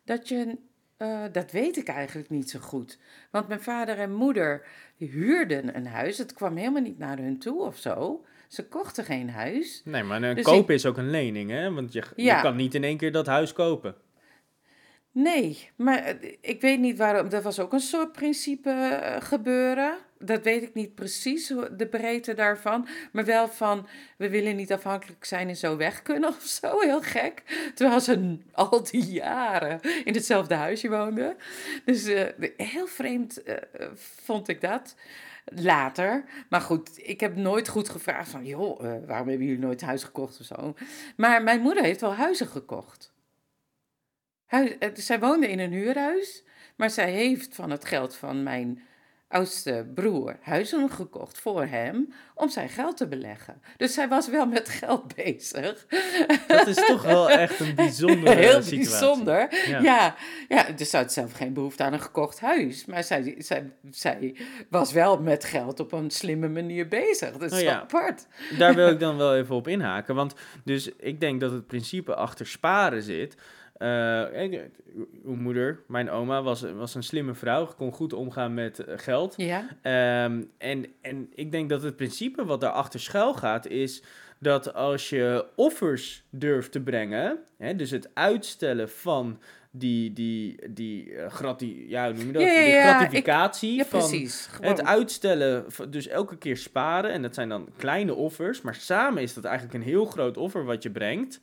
Dat 0.05 0.28
je 0.28 0.58
uh, 0.99 1.25
dat 1.33 1.50
weet 1.50 1.76
ik 1.76 1.88
eigenlijk 1.88 2.30
niet 2.30 2.50
zo 2.50 2.59
goed. 2.59 2.99
Want 3.30 3.49
mijn 3.49 3.61
vader 3.61 3.99
en 3.99 4.12
moeder 4.12 4.66
huurden 4.97 5.76
een 5.76 5.87
huis. 5.87 6.18
Het 6.18 6.33
kwam 6.33 6.56
helemaal 6.56 6.83
niet 6.83 6.99
naar 6.99 7.18
hun 7.18 7.38
toe 7.38 7.61
of 7.61 7.76
zo. 7.76 8.25
Ze 8.49 8.69
kochten 8.69 9.05
geen 9.05 9.31
huis. 9.31 9.83
Nee, 9.85 10.03
maar 10.03 10.23
een 10.23 10.35
dus 10.35 10.45
koop 10.45 10.71
ik... 10.71 10.77
is 10.77 10.87
ook 10.87 10.97
een 10.97 11.11
lening, 11.11 11.51
hè? 11.51 11.73
Want 11.73 11.93
je, 11.93 12.03
ja. 12.17 12.37
je 12.37 12.43
kan 12.43 12.57
niet 12.57 12.75
in 12.75 12.85
één 12.85 12.97
keer 12.97 13.13
dat 13.13 13.27
huis 13.27 13.53
kopen. 13.53 13.95
Nee, 15.15 15.71
maar 15.77 16.17
ik 16.41 16.61
weet 16.61 16.81
niet 16.81 16.99
waarom. 16.99 17.29
Dat 17.29 17.43
was 17.43 17.61
ook 17.61 17.73
een 17.73 17.81
soort 17.81 18.13
principe 18.13 18.71
uh, 18.71 19.17
gebeuren. 19.21 19.97
Dat 20.19 20.45
weet 20.45 20.63
ik 20.63 20.75
niet 20.75 20.95
precies, 20.95 21.47
de 21.77 21.87
breedte 21.91 22.35
daarvan. 22.35 22.89
Maar 23.13 23.25
wel 23.25 23.49
van, 23.49 23.87
we 24.17 24.29
willen 24.29 24.57
niet 24.57 24.73
afhankelijk 24.73 25.25
zijn 25.25 25.49
en 25.49 25.57
zo 25.57 25.77
weg 25.77 26.03
kunnen 26.03 26.29
of 26.29 26.43
zo. 26.43 26.81
Heel 26.81 27.03
gek. 27.03 27.43
Terwijl 27.75 28.01
ze 28.01 28.39
al 28.53 28.83
die 28.91 29.05
jaren 29.05 29.81
in 30.05 30.15
hetzelfde 30.15 30.55
huisje 30.55 30.89
woonden. 30.89 31.37
Dus 31.85 32.09
uh, 32.09 32.23
heel 32.57 32.87
vreemd 32.87 33.49
uh, 33.49 33.55
vond 34.23 34.49
ik 34.49 34.61
dat. 34.61 34.95
Later. 35.45 36.25
Maar 36.49 36.61
goed, 36.61 36.91
ik 37.09 37.21
heb 37.21 37.37
nooit 37.37 37.69
goed 37.69 37.89
gevraagd 37.89 38.31
van, 38.31 38.45
joh, 38.45 38.81
waarom 38.81 39.29
hebben 39.29 39.47
jullie 39.47 39.59
nooit 39.59 39.81
huis 39.81 40.05
gekocht 40.05 40.41
of 40.41 40.47
zo. 40.47 40.75
Maar 41.17 41.43
mijn 41.43 41.61
moeder 41.61 41.83
heeft 41.83 42.01
wel 42.01 42.15
huizen 42.15 42.47
gekocht. 42.47 43.13
Huis, 44.45 44.77
zij 44.95 45.21
woonde 45.21 45.49
in 45.49 45.59
een 45.59 45.73
huurhuis, 45.73 46.45
maar 46.77 46.91
zij 46.91 47.11
heeft 47.11 47.55
van 47.55 47.71
het 47.71 47.85
geld 47.85 48.17
van 48.17 48.43
mijn 48.43 48.83
oudste 49.28 49.90
broer 49.95 50.37
huizen 50.40 50.90
gekocht 50.90 51.38
voor 51.38 51.64
hem 51.64 52.12
om 52.35 52.49
zijn 52.49 52.69
geld 52.69 52.97
te 52.97 53.09
beleggen. 53.09 53.62
Dus 53.76 53.95
zij 53.95 54.09
was 54.09 54.28
wel 54.28 54.47
met 54.47 54.69
geld 54.69 55.14
bezig. 55.25 55.87
Dat 56.47 56.66
is 56.66 56.87
toch 56.87 57.02
wel 57.02 57.31
echt 57.31 57.61
een 57.61 57.75
bijzondere 57.75 58.35
Heel 58.45 58.62
situatie. 58.62 58.78
bijzonder. 58.78 59.69
Ja. 59.69 59.81
ja, 59.81 60.14
ja, 60.49 60.66
dus 60.76 60.90
ze 60.90 60.97
had 60.97 61.12
zelf 61.12 61.33
geen 61.33 61.52
behoefte 61.52 61.83
aan 61.83 61.93
een 61.93 62.00
gekocht 62.00 62.40
huis. 62.40 62.85
Maar 62.85 63.04
zij, 63.04 63.35
zij, 63.38 63.73
zij 63.90 64.37
was 64.69 64.93
wel 64.93 65.21
met 65.21 65.45
geld 65.45 65.81
op 65.81 65.93
een 65.93 66.11
slimme 66.11 66.49
manier 66.49 66.88
bezig. 66.88 67.33
Dat 67.33 67.52
is 67.52 67.59
oh 67.59 67.64
ja. 67.64 67.81
apart. 67.81 68.26
Daar 68.59 68.75
wil 68.75 68.88
ik 68.88 69.00
dan 69.07 69.16
wel 69.16 69.37
even 69.37 69.54
op 69.54 69.69
inhaken. 69.69 70.14
Want 70.14 70.35
dus 70.64 70.90
ik 70.99 71.21
denk 71.21 71.40
dat 71.40 71.52
het 71.52 71.66
principe 71.66 72.14
achter 72.14 72.47
sparen 72.47 73.02
zit... 73.02 73.37
Uh, 73.85 74.61
uw 75.25 75.35
moeder, 75.35 75.81
mijn 75.87 76.11
oma, 76.11 76.43
was, 76.43 76.62
was 76.62 76.95
een 76.95 77.03
slimme 77.03 77.35
vrouw, 77.35 77.67
kon 77.76 77.93
goed 77.93 78.12
omgaan 78.12 78.55
met 78.55 78.79
uh, 78.79 78.95
geld. 78.97 79.35
Ja. 79.37 79.61
Um, 80.25 80.50
en, 80.59 80.87
en 81.00 81.31
ik 81.35 81.50
denk 81.50 81.69
dat 81.69 81.83
het 81.83 81.97
principe 81.97 82.45
wat 82.45 82.61
daarachter 82.61 83.00
schuil 83.00 83.35
gaat, 83.35 83.67
is 83.67 84.03
dat 84.38 84.75
als 84.75 85.09
je 85.09 85.47
offers 85.55 86.25
durft 86.31 86.73
te 86.73 86.81
brengen, 86.81 87.38
hè, 87.59 87.76
dus 87.76 87.91
het 87.91 88.11
uitstellen 88.14 88.91
van 88.91 89.38
die, 89.71 90.12
die, 90.12 90.57
die 90.71 91.11
uh, 91.11 91.26
grati 91.31 91.88
ja, 91.88 92.05
hoe 92.07 92.14
noem 92.14 92.26
je 92.26 92.33
dat? 92.33 92.43
Ja, 92.43 92.49
ja, 92.49 92.64
De 92.64 92.71
ja, 92.71 92.97
gratificatie 92.97 93.75
Ja, 93.75 93.85
van 93.85 94.29
het 94.61 94.85
uitstellen, 94.85 95.64
dus 95.88 96.09
elke 96.09 96.37
keer 96.37 96.57
sparen, 96.57 97.11
en 97.11 97.23
dat 97.23 97.35
zijn 97.35 97.49
dan 97.49 97.69
kleine 97.76 98.14
offers, 98.14 98.61
maar 98.61 98.75
samen 98.75 99.23
is 99.23 99.35
dat 99.35 99.45
eigenlijk 99.45 99.75
een 99.75 99.91
heel 99.91 100.05
groot 100.05 100.37
offer 100.37 100.64
wat 100.64 100.83
je 100.83 100.91
brengt. 100.91 101.41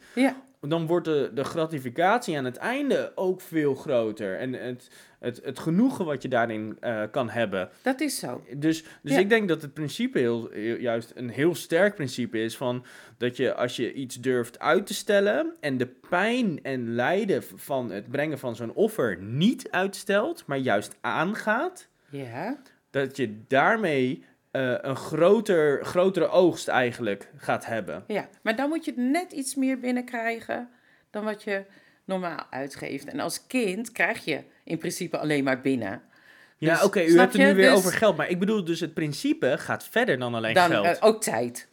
Dan 0.67 0.87
wordt 0.87 1.05
de, 1.05 1.31
de 1.33 1.43
gratificatie 1.43 2.37
aan 2.37 2.45
het 2.45 2.57
einde 2.57 3.11
ook 3.15 3.41
veel 3.41 3.75
groter. 3.75 4.37
En 4.37 4.53
het, 4.53 4.89
het, 5.19 5.41
het 5.43 5.59
genoegen 5.59 6.05
wat 6.05 6.21
je 6.21 6.27
daarin 6.27 6.77
eh, 6.79 7.03
kan 7.11 7.29
hebben. 7.29 7.69
dat 7.81 8.01
is 8.01 8.19
zo. 8.19 8.43
Dus, 8.57 8.83
dus 9.01 9.11
Ja. 9.13 9.19
ik 9.19 9.29
denk 9.29 9.47
dat 9.47 9.61
het 9.61 9.73
principe 9.73 10.19
heel, 10.19 10.49
heel- 10.51 10.77
juist 10.79 11.11
een 11.15 11.29
heel 11.29 11.55
sterk 11.55 11.95
principe 11.95 12.39
is 12.43 12.57
van 12.57 12.85
dat 13.17 13.37
je 13.37 13.53
als 13.53 13.75
je 13.75 13.93
iets 13.93 14.15
durft 14.15 14.59
uit 14.59 14.85
te 14.85 14.93
stellen 14.93 15.55
en 15.59 15.77
de 15.77 15.87
pijn 16.09 16.59
en 16.63 16.95
lijden 16.95 17.43
van 17.55 17.91
het 17.91 18.09
brengen 18.11 18.39
van 18.39 18.55
zo'n 18.55 18.73
offer 18.73 19.17
niet 19.21 19.69
uitstelt, 19.71 20.43
maar 20.45 20.57
juist 20.57 20.95
aangaat, 21.01 21.87
Ja, 22.09 22.61
dat 22.89 23.17
je 23.17 23.37
daarmee 23.47 24.23
eh, 24.51 24.73
een 24.81 24.95
groter, 24.95 25.85
grotere 25.85 26.27
oogst 26.27 26.67
eigenlijk 26.67 27.29
gaat 27.37 27.65
hebben. 27.65 28.03
ja. 28.07 28.29
Maar 28.41 28.55
dan 28.55 28.69
moet 28.69 28.85
je 28.85 28.93
net 28.95 29.31
iets 29.31 29.55
meer 29.55 29.79
binnenkrijgen 29.79 30.69
dan 31.09 31.23
wat 31.23 31.43
je 31.43 31.63
normaal 32.05 32.45
uitgeeft. 32.49 33.05
En 33.07 33.19
als 33.19 33.47
kind 33.47 33.91
krijg 33.91 34.25
je 34.25 34.43
in 34.63 34.77
principe 34.77 35.17
alleen 35.17 35.43
maar 35.43 35.61
binnen. 35.61 36.01
Ja, 36.57 36.73
Dus, 36.73 36.83
oké, 36.83 37.01
u 37.03 37.17
hebt 37.19 37.33
het 37.33 37.41
nu 37.41 37.53
weer 37.55 37.69
Dus- 37.69 37.77
over 37.77 37.93
geld, 37.93 38.17
maar 38.17 38.29
ik 38.29 38.39
bedoel 38.39 38.63
dus 38.63 38.79
het 38.79 38.93
principe 38.93 39.55
gaat 39.57 39.83
verder 39.83 40.19
dan 40.19 40.35
alleen 40.35 40.53
Dan 40.53 40.69
geld. 40.69 40.85
eh, 40.85 40.95
ook 40.99 41.21
tijd. 41.21 41.67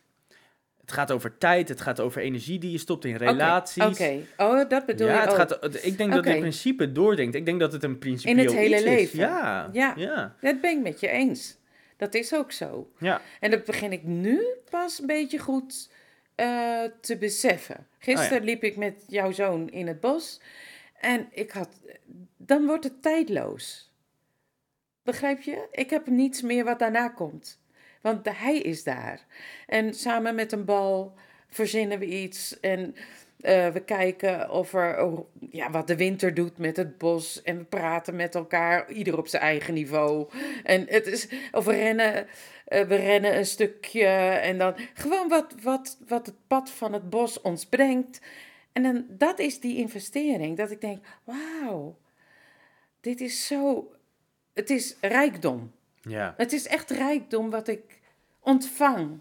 het 0.81 0.93
gaat 0.93 1.11
over 1.13 1.39
tijd, 1.39 1.69
het 1.69 1.81
gaat 1.81 2.01
over 2.01 2.23
energie 2.23 2.59
die 2.59 2.71
je 2.71 2.79
stopt 2.79 3.05
in 3.05 3.17
relaties. 3.17 3.85
Oké, 3.85 4.19
oh, 4.37 4.69
dat 4.69 4.87
bedoel 4.87 5.07
ja, 5.07 5.13
je 5.15 5.21
het 5.21 5.31
ook. 5.31 5.37
gaat, 5.37 5.85
ik 5.85 5.99
denk 5.99 6.13
dat 6.13 6.25
dit 6.25 6.39
principe 6.39 6.93
doordenkt. 6.93 7.35
Ik 7.35 7.45
denk 7.45 7.61
dat 7.61 7.73
het 7.73 7.83
een 7.83 7.99
principieel 7.99 8.39
In 8.39 8.45
het 8.45 8.55
hele 8.55 8.77
is. 8.77 8.83
leven. 8.83 9.19
Ja, 9.19 9.69
Ja. 9.73 9.93
ja, 9.97 10.35
Dat 10.41 10.61
ben 10.61 10.71
ik 10.77 10.83
met 10.83 11.01
je 11.01 11.09
eens. 11.09 11.58
Dat 11.99 12.14
is 12.14 12.35
ook 12.35 12.52
zo. 12.52 12.93
ja. 12.99 13.21
En 13.40 13.50
dat 13.50 13.64
begin 13.64 13.93
ik 13.93 14.02
nu 14.02 14.47
pas 14.71 15.00
een 15.00 15.07
beetje 15.07 15.38
goed 15.38 15.90
eh, 16.35 16.83
te 17.00 17.17
beseffen. 17.17 17.87
Gisteren 17.99 18.38
Oh 18.38 18.45
liep 18.45 18.62
ik 18.62 18.76
met 18.76 19.05
jouw 19.07 19.33
zoon 19.33 19.69
in 19.71 19.87
het 19.87 20.00
bos 20.00 20.40
en 21.00 21.28
ik 21.31 21.50
had. 21.50 21.69
Dan 22.37 22.67
wordt 22.67 22.85
het 22.85 23.02
tijdloos. 23.02 23.93
Begrijp 25.02 25.40
je? 25.40 25.69
Ik 25.71 25.90
heb 25.90 26.07
niets 26.07 26.43
meer 26.43 26.64
wat 26.64 26.78
daarna 26.78 27.09
komt. 27.09 27.61
Want 28.00 28.28
hij 28.38 28.59
is 28.59 28.85
daar. 28.85 29.26
En 29.67 29.95
samen 29.95 30.35
met 30.35 30.52
een 30.52 30.64
bal 30.64 31.14
verzinnen 31.49 31.99
we 31.99 32.07
iets. 32.07 32.61
En 32.61 32.95
eh, 33.40 33.68
we 33.68 33.80
kijken 33.80 34.50
of 34.50 34.75
er, 34.75 35.25
ja, 35.50 35.71
wat 35.71 35.87
de 35.87 35.97
winter 35.97 36.35
doet 36.35 36.59
met 36.59 36.76
het 36.76 36.99
bos. 36.99 37.42
En 37.42 37.59
we 37.59 37.64
praten 37.64 38.16
met 38.16 38.35
elkaar, 38.35 38.90
ieder 38.90 39.18
op 39.18 39.28
zijn 39.28 39.42
eigen 39.42 39.75
niveau. 39.75 40.28
En 40.64 40.87
het 40.88 41.07
is, 41.07 41.28
of 41.52 41.64
we 41.64 41.73
rennen, 41.73 42.26
eh, 42.64 42.87
we 42.87 42.95
rennen 42.95 43.37
een 43.37 43.47
stukje. 43.47 44.07
En 44.07 44.59
dan 44.59 44.75
gewoon 44.95 45.28
wat, 45.28 45.54
wat, 45.62 45.99
wat 46.09 46.26
het 46.26 46.47
pad 46.47 46.71
van 46.71 46.92
het 46.92 47.11
bos 47.11 47.40
ons 47.40 47.66
brengt. 47.66 48.21
En 48.73 48.83
dan, 48.83 49.04
dat 49.09 49.38
is 49.38 49.61
die 49.61 49.76
investering. 49.76 50.57
Dat 50.57 50.71
ik 50.71 50.80
denk, 50.80 51.04
wauw, 51.25 51.99
dit 53.00 53.21
is 53.21 53.47
zo... 53.47 53.92
Het 54.52 54.71
is 54.71 54.97
rijkdom. 55.00 55.73
ja. 56.00 56.35
Het 56.37 56.52
is 56.52 56.66
echt 56.66 56.90
rijkdom 56.90 57.50
wat 57.50 57.68
ik 57.68 58.00
ontvang. 58.40 59.21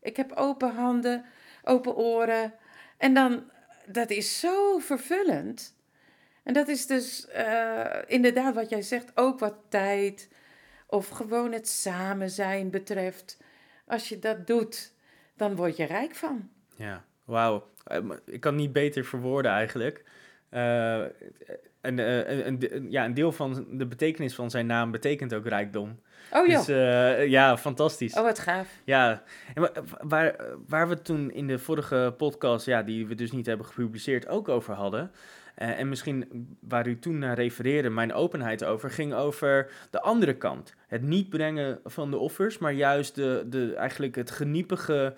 Ik 0.00 0.16
heb 0.16 0.32
open 0.32 0.74
handen, 0.74 1.24
open 1.64 1.96
oren. 1.96 2.54
En 2.96 3.14
dan, 3.14 3.50
dat 3.86 4.10
is 4.10 4.40
zo 4.40 4.78
vervullend. 4.78 5.74
En 6.42 6.52
dat 6.52 6.68
is 6.68 6.86
dus 6.86 7.26
eh, 7.28 7.98
inderdaad 8.06 8.54
wat 8.54 8.68
jij 8.70 8.82
zegt, 8.82 9.10
ook 9.14 9.38
wat 9.38 9.56
tijd 9.68 10.28
of 10.86 11.08
gewoon 11.08 11.52
het 11.52 11.68
samen 11.68 12.30
zijn 12.30 12.70
betreft. 12.70 13.38
Als 13.86 14.08
je 14.08 14.18
dat 14.18 14.46
doet, 14.46 14.92
dan 15.36 15.56
word 15.56 15.76
je 15.76 15.84
rijk 15.84 16.14
van. 16.14 16.50
Ja, 16.76 17.04
wauw. 17.24 17.70
Eh, 17.84 17.98
Ik 18.24 18.40
kan 18.40 18.54
niet 18.54 18.72
beter 18.72 19.04
verwoorden 19.04 19.50
eigenlijk. 19.52 20.04
Eh, 20.48 21.04
en, 21.86 21.98
eh, 21.98 22.46
een, 22.46 22.86
ja, 22.90 23.04
een 23.04 23.14
deel 23.14 23.32
van 23.32 23.66
de 23.70 23.86
betekenis 23.86 24.34
van 24.34 24.50
zijn 24.50 24.66
naam 24.66 24.90
betekent 24.90 25.34
ook 25.34 25.46
rijkdom. 25.46 25.98
Oh 26.32 26.46
joh, 26.46 26.56
Dus 26.56 26.68
eh, 26.68 27.26
ja, 27.26 27.56
fantastisch. 27.58 28.14
oh 28.14 28.22
wat 28.22 28.38
gaaf. 28.38 28.68
Ja, 28.84 29.22
en 29.54 29.62
wa- 29.62 29.72
waar, 30.00 30.36
waar 30.66 30.88
we 30.88 31.02
toen 31.02 31.30
in 31.32 31.46
de 31.46 31.58
vorige 31.58 32.14
podcast, 32.16 32.66
ja, 32.66 32.82
die 32.82 33.06
we 33.06 33.14
dus 33.14 33.32
niet 33.32 33.46
hebben 33.46 33.66
gepubliceerd, 33.66 34.28
ook 34.28 34.48
over 34.48 34.74
hadden. 34.74 35.10
eh, 35.54 35.78
en 35.78 35.88
misschien 35.88 36.46
waar 36.60 36.86
u 36.86 36.98
toen 36.98 37.18
naar 37.18 37.34
refereerde, 37.34 37.90
mijn 37.90 38.12
openheid 38.12 38.64
over, 38.64 38.90
ging 38.90 39.14
over 39.14 39.70
de 39.90 40.00
andere 40.00 40.34
kant. 40.36 40.74
Het 40.88 41.02
niet 41.02 41.28
brengen 41.28 41.80
van 41.84 42.10
de 42.10 42.18
offers, 42.18 42.58
maar 42.58 42.72
juist 42.72 43.14
de, 43.14 43.44
de, 43.48 43.74
eigenlijk 43.74 44.14
het 44.14 44.30
geniepige 44.30 45.14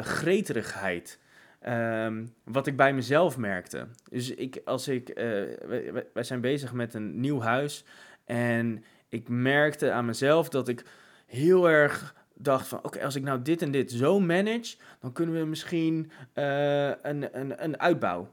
greterigheid. 0.00 1.18
Ehm, 1.66 2.26
wat 2.44 2.66
ik 2.66 2.76
bij 2.76 2.92
mezelf 2.94 3.36
merkte. 3.36 3.86
Dus 4.10 4.30
ik, 4.30 4.60
als 4.64 4.88
ik, 4.88 5.10
wij, 5.14 5.58
wij- 5.92 6.06
wij 6.12 6.22
zijn 6.22 6.40
bezig 6.40 6.72
met 6.72 6.94
een 6.94 7.20
nieuw 7.20 7.40
huis. 7.40 7.84
En 8.24 8.84
ik 9.08 9.28
merkte 9.28 9.90
aan 9.92 10.04
mezelf 10.04 10.48
dat 10.48 10.68
ik 10.68 10.84
heel 11.26 11.68
erg 11.68 12.14
dacht 12.34 12.66
van... 12.68 12.78
Oké, 12.82 13.04
als 13.04 13.14
ik 13.14 13.22
nou 13.22 13.42
dit 13.42 13.62
en 13.62 13.70
dit 13.70 13.90
zo 13.92 14.20
manage... 14.20 14.76
dan 15.00 15.12
kunnen 15.12 15.34
we 15.40 15.44
misschien 15.44 16.10
eh, 16.32 16.88
een, 16.88 17.38
een, 17.40 17.64
een 17.64 17.80
uitbouw 17.80 18.28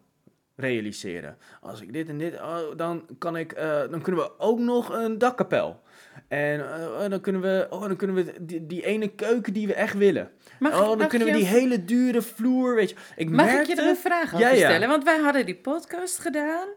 realiseren. 0.55 1.37
Als 1.61 1.81
ik 1.81 1.93
dit 1.93 2.09
en 2.09 2.17
dit... 2.17 2.33
oh, 2.41 2.57
dan, 2.75 3.05
kan 3.17 3.37
ik, 3.37 3.51
eh, 3.51 3.79
dan 3.89 4.01
kunnen 4.01 4.21
we 4.23 4.39
ook 4.39 4.59
nog 4.59 4.89
een 4.89 5.17
dakkapel. 5.17 5.81
En 6.27 6.59
eh, 6.73 7.09
dan 7.09 7.21
kunnen 7.21 7.41
we, 7.41 7.67
oh, 7.69 7.81
dan 7.81 7.95
kunnen 7.95 8.15
we 8.15 8.45
die, 8.45 8.65
die 8.67 8.85
ene 8.85 9.07
keuken 9.15 9.53
die 9.53 9.67
we 9.67 9.73
echt 9.73 9.93
willen. 9.97 10.31
Mag, 10.59 10.73
oh, 10.73 10.87
dan 10.87 10.97
mag 10.97 11.07
kunnen 11.07 11.27
we 11.27 11.33
die 11.33 11.45
hele 11.45 11.85
dure 11.85 12.21
vloer, 12.21 12.75
weet 12.75 12.89
je. 12.89 12.95
Ik 13.15 13.29
Mag 13.29 13.45
merkte, 13.45 13.71
ik 13.71 13.77
je 13.77 13.83
er 13.83 13.89
een 13.89 13.95
vraag 13.95 14.33
over 14.33 14.39
Ja, 14.39 14.49
ja. 14.53 14.69
stellen? 14.69 14.87
Want 14.87 15.03
wij 15.03 15.17
hadden 15.19 15.45
die 15.45 15.55
podcast 15.55 16.19
gedaan. 16.19 16.67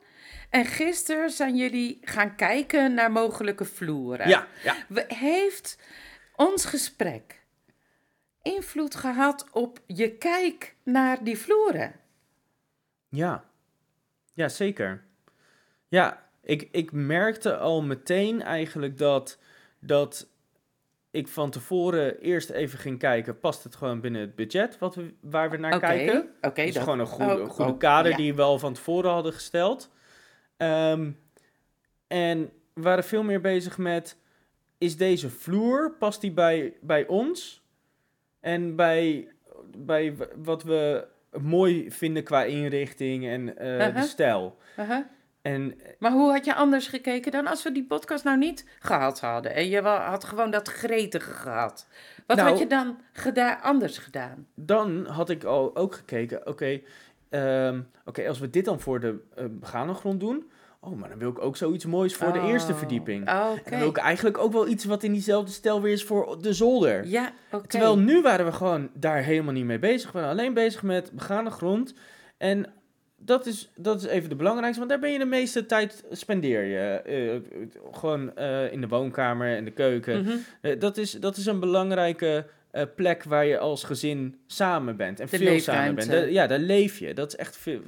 En 0.51 0.65
gisteren 0.65 1.31
zijn 1.31 1.57
jullie 1.57 1.99
gaan 2.03 2.37
kijken 2.37 2.95
naar 2.95 3.13
mogelijke 3.13 3.65
vloeren. 3.65 4.29
Ja, 4.29 4.47
ja. 4.65 4.75
We- 4.89 5.05
Heeft 5.09 5.79
ons 6.37 6.65
gesprek 6.65 7.41
invloed 8.43 8.95
gehad 8.95 9.47
op 9.53 9.81
je 9.87 10.11
kijk 10.17 10.75
naar 10.83 11.25
die 11.25 11.39
vloeren? 11.39 11.93
Ja, 13.09 13.45
ja 14.35 14.49
zeker. 14.49 15.05
Ja, 15.89 16.26
ik, 16.47 16.69
ik 16.73 16.93
merkte 16.93 17.57
al 17.57 17.83
meteen 17.83 18.43
eigenlijk 18.43 18.99
dat, 18.99 19.39
dat 19.79 20.29
ik 21.11 21.29
van 21.29 21.51
tevoren 21.51 22.19
eerst 22.21 22.51
even 22.51 22.79
ging 22.79 22.99
kijken, 22.99 23.41
past 23.41 23.65
het 23.65 23.75
gewoon 23.77 24.01
binnen 24.01 24.21
het 24.21 24.35
budget 24.35 24.79
wat 24.79 24.95
we, 24.95 25.15
waar 25.21 25.51
we 25.51 25.57
naar 25.57 25.79
kijken? 25.81 26.29
oké. 26.41 26.65
dus 26.65 26.75
dat- 26.75 26.83
gewoon 26.83 26.99
een 26.99 27.07
goede, 27.07 27.45
goede 27.47 27.77
kader 27.77 28.11
ja. 28.11 28.17
die 28.17 28.35
we 28.35 28.43
al 28.43 28.59
van 28.59 28.73
tevoren 28.73 29.11
hadden 29.11 29.33
gesteld. 29.33 29.91
Ehm, 30.57 31.11
en 32.07 32.51
we 32.75 32.83
waren 32.83 33.05
veel 33.05 33.23
meer 33.23 33.41
bezig 33.41 33.79
met, 33.79 34.17
is 34.79 34.97
deze 34.97 35.31
vloer, 35.31 35.93
past 35.99 36.21
die 36.21 36.33
bij, 36.33 36.75
bij 36.81 37.07
ons? 37.07 37.65
En 38.41 38.77
bij, 38.77 39.29
bij 39.77 40.17
wat 40.37 40.63
we 40.63 41.07
mooi 41.41 41.91
vinden 41.91 42.23
qua 42.25 42.45
inrichting 42.45 43.27
en 43.27 43.59
eh, 43.59 43.75
Uh-huh. 43.77 43.95
de 43.95 44.03
stijl. 44.03 44.59
Aha. 44.77 45.09
En 45.53 45.75
Maar 45.99 46.13
hoe 46.13 46.31
had 46.33 46.45
je 46.45 46.55
anders 46.55 46.89
gekeken 46.89 47.33
dan 47.33 47.47
als 47.47 47.63
we 47.63 47.73
die 47.73 47.85
podcast 47.85 48.25
nou 48.25 48.39
niet 48.39 48.65
gehad 48.79 49.21
hadden? 49.21 49.55
En 49.55 49.69
je 49.69 49.81
had 49.83 50.25
gewoon 50.25 50.51
dat 50.51 50.69
gretige 50.69 51.31
gehad. 51.31 51.87
Wat 52.27 52.37
Nou- 52.37 52.49
had 52.49 52.59
je 52.59 52.67
dan 52.67 52.99
geda- 53.13 53.59
anders 53.63 53.99
gedaan? 53.99 54.47
dan 54.55 55.07
had 55.07 55.31
ik 55.31 55.45
al 55.45 55.77
ook 55.77 55.95
gekeken, 55.95 56.47
oké, 56.47 56.81
ehm, 57.29 57.81
oké, 58.05 58.29
als 58.29 58.39
we 58.39 58.51
dit 58.51 58.65
dan 58.65 58.81
voor 58.81 59.01
de 59.01 59.19
eh, 59.35 59.45
begane 59.51 59.95
grond 59.95 60.21
doen, 60.21 60.51
oh, 60.81 60.99
maar 60.99 61.09
dan 61.09 61.19
wil 61.19 61.31
ik 61.31 61.43
ook 61.43 61.57
zoiets 61.57 61.85
moois 61.87 62.15
voor 62.15 62.33
de 62.33 62.41
eerste 62.41 62.73
Oh, 62.73 62.79
verdieping. 62.79 63.23
Oké. 63.23 63.33
En 63.65 63.71
dan 63.71 63.79
wil 63.79 63.89
ik 63.89 63.97
eigenlijk 63.97 64.39
ook 64.39 64.53
wel 64.53 64.69
iets 64.69 64.85
wat 64.85 65.03
in 65.03 65.13
diezelfde 65.13 65.53
stijl 65.53 65.83
weer 65.83 65.93
is 65.93 66.05
voor 66.05 66.43
de 66.43 66.53
zolder. 66.53 67.07
Ja, 67.07 67.33
oké. 67.51 67.67
Terwijl 67.67 67.99
nu 67.99 68.23
waren 68.23 68.47
we 68.47 68.53
gewoon 68.53 68.91
daar 68.95 69.23
helemaal 69.23 69.53
niet 69.53 69.65
mee 69.65 69.79
bezig. 69.79 70.13
We 70.13 70.19
waren 70.19 70.35
alleen 70.35 70.55
bezig 70.55 70.83
met 70.83 71.11
begane 71.13 71.51
grond. 71.51 71.95
En 72.39 72.73
dat 73.27 73.47
is, 73.47 73.71
dat 73.77 74.01
is 74.03 74.07
even 74.07 74.29
de 74.29 74.35
belangrijkste, 74.37 74.79
want 74.79 74.91
daar 74.91 75.01
ben 75.01 75.13
je 75.13 75.19
de 75.19 75.25
meeste 75.25 75.67
tijd 75.67 76.05
spendeer 76.11 76.63
je. 76.65 77.01
eh, 77.01 77.61
gewoon 77.93 78.37
eh, 78.37 78.73
in 78.73 78.81
de 78.81 78.89
woonkamer 78.89 79.57
en 79.57 79.65
de 79.65 79.71
keuken. 79.71 80.23
Mhm. 80.23 80.37
Eh, 80.61 80.81
dat, 80.81 80.97
is, 80.97 81.11
dat 81.13 81.37
is 81.37 81.47
een 81.47 81.61
belangrijke 81.61 82.47
plek 82.95 83.23
waar 83.25 83.45
je 83.47 83.59
als 83.59 83.85
gezin 83.85 84.39
samen 84.47 84.97
bent. 84.97 85.21
En 85.21 85.27
De 85.31 85.37
veel 85.39 85.61
samen 85.61 85.95
bent. 85.95 86.31
ja, 86.33 86.47
daar 86.47 86.59
leef 86.59 86.99
je. 86.99 87.15
Dat 87.15 87.29
is 87.33 87.37
echt 87.37 87.57
veel, 87.57 87.81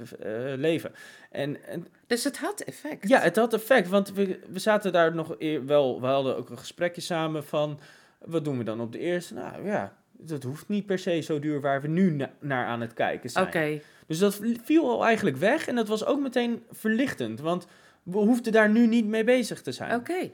leven. 0.57 0.93
En, 1.31 1.57
en 1.67 1.87
Dus 2.07 2.25
het 2.25 2.39
had 2.39 2.61
effect. 2.61 3.09
ja, 3.09 3.21
het 3.21 3.37
had 3.37 3.55
effect, 3.55 3.89
want 3.89 4.13
we, 4.15 4.39
we 4.51 4.59
zaten 4.59 4.93
daar 4.93 5.15
nog 5.15 5.35
eer- 5.39 5.67
wel, 5.67 6.01
we 6.01 6.07
hadden 6.07 6.37
ook 6.37 6.51
een 6.51 6.59
gesprekje 6.59 7.01
samen 7.01 7.45
van, 7.45 7.81
wat 8.25 8.45
doen 8.45 8.59
we 8.59 8.65
dan 8.65 8.81
op 8.81 8.93
de 8.93 8.99
eerste? 8.99 9.35
Nou 9.35 9.65
ja, 9.67 9.97
dat 10.13 10.43
hoeft 10.43 10.69
niet 10.69 10.87
per 10.87 10.99
se 10.99 11.21
zo 11.21 11.39
duur 11.39 11.61
waar 11.61 11.81
we 11.83 11.89
nu 11.89 12.11
na- 12.11 12.33
naar 12.41 12.67
aan 12.67 12.81
het 12.81 12.95
kijken 12.95 13.31
zijn. 13.31 13.47
Oké. 13.47 13.81
Dus 14.09 14.19
dat 14.19 14.41
viel 14.65 14.91
al 14.91 15.05
eigenlijk 15.05 15.37
weg 15.37 15.67
en 15.67 15.75
dat 15.75 15.89
was 15.89 16.05
ook 16.05 16.21
meteen 16.21 16.65
verlichtend, 16.71 17.41
want 17.41 17.67
we 18.03 18.19
hoefden 18.19 18.53
daar 18.53 18.71
nu 18.71 18.87
niet 18.87 19.07
mee 19.07 19.25
bezig 19.25 19.63
te 19.63 19.73
zijn. 19.73 19.95
Oké. 19.95 20.31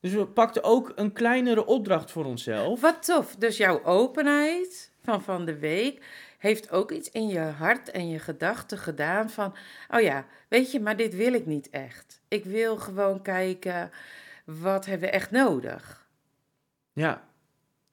Dus 0.00 0.12
we 0.12 0.26
pakten 0.26 0.62
ook 0.62 0.92
een 0.94 1.12
kleinere 1.12 1.66
opdracht 1.66 2.10
voor 2.10 2.24
onszelf. 2.24 2.80
Wat 2.80 3.02
tof. 3.02 3.36
Dus 3.36 3.56
jouw 3.56 3.84
openheid 3.84 4.92
van 5.02 5.22
van 5.22 5.44
de 5.44 5.58
week 5.58 6.04
heeft 6.38 6.70
ook 6.70 6.90
iets 6.90 7.10
in 7.10 7.28
je 7.28 7.38
hart 7.38 7.90
en 7.90 8.08
je 8.08 8.18
gedachten 8.18 8.78
gedaan 8.78 9.30
van, 9.30 9.54
oh 9.90 10.00
ja, 10.00 10.26
weet 10.48 10.72
je, 10.72 10.80
maar 10.80 10.96
dit 10.96 11.14
wil 11.14 11.32
ik 11.32 11.46
niet 11.46 11.70
echt. 11.70 12.20
Ik 12.28 12.44
wil 12.44 12.76
gewoon 12.76 13.22
kijken, 13.22 13.90
wat 14.44 14.86
hebben 14.86 15.08
we 15.08 15.14
echt 15.14 15.30
nodig? 15.30 16.08
Ja, 16.92 17.24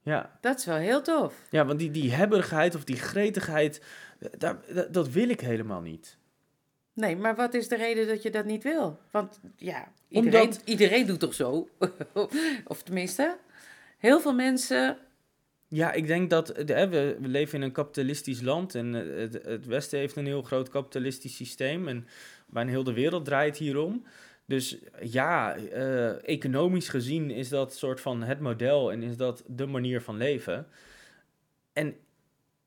ja. 0.03 0.37
Dat 0.41 0.59
is 0.59 0.65
wel 0.65 0.75
heel 0.75 1.01
tof. 1.01 1.33
ja 1.49 1.65
want 1.65 1.79
die, 1.79 1.91
die 1.91 2.11
hebberigheid 2.11 2.75
of 2.75 2.83
die 2.83 2.95
gretigheid, 2.97 3.81
daar, 4.37 4.57
dat, 4.73 4.93
dat 4.93 5.09
wil 5.09 5.29
ik 5.29 5.41
helemaal 5.41 5.81
niet. 5.81 6.17
Nee, 6.93 7.15
maar 7.15 7.35
wat 7.35 7.53
is 7.53 7.67
de 7.67 7.75
reden 7.75 8.07
dat 8.07 8.21
je 8.21 8.29
dat 8.31 8.45
niet 8.45 8.63
wil? 8.63 8.99
Want 9.11 9.39
ja, 9.55 9.91
iedereen, 10.07 10.41
Omdat- 10.41 10.61
iedereen 10.65 11.05
doet 11.05 11.19
toch 11.19 11.33
zo? 11.33 11.69
of 12.65 12.83
tenminste, 12.83 13.37
heel 13.97 14.19
veel 14.19 14.33
mensen. 14.33 14.97
Ja, 15.67 15.91
ik 15.91 16.07
denk 16.07 16.29
dat 16.29 16.47
de, 16.47 16.73
hè, 16.73 16.87
we, 16.89 17.17
we 17.19 17.27
leven 17.27 17.57
in 17.57 17.61
een 17.63 17.71
kapitalistisch 17.71 18.41
land 18.41 18.75
en 18.75 18.95
eh, 18.95 19.19
het, 19.19 19.33
het 19.45 19.65
Westen 19.65 19.99
heeft 19.99 20.15
een 20.15 20.25
heel 20.25 20.41
groot 20.41 20.69
kapitalistisch 20.69 21.35
systeem 21.35 21.87
en 21.87 22.07
bijna 22.47 22.69
heel 22.69 22.83
de 22.83 22.93
wereld 22.93 23.25
draait 23.25 23.57
hierom. 23.57 24.05
Dus 24.51 24.77
ja, 25.01 25.55
eh, 25.55 26.27
economisch 26.27 26.89
gezien 26.89 27.29
is 27.29 27.49
dat 27.49 27.75
soort 27.75 28.01
van 28.01 28.23
het 28.23 28.39
model 28.39 28.91
en 28.91 29.03
is 29.03 29.17
dat 29.17 29.43
de 29.47 29.65
manier 29.65 30.01
van 30.01 30.17
leven. 30.17 30.67
En 31.73 31.95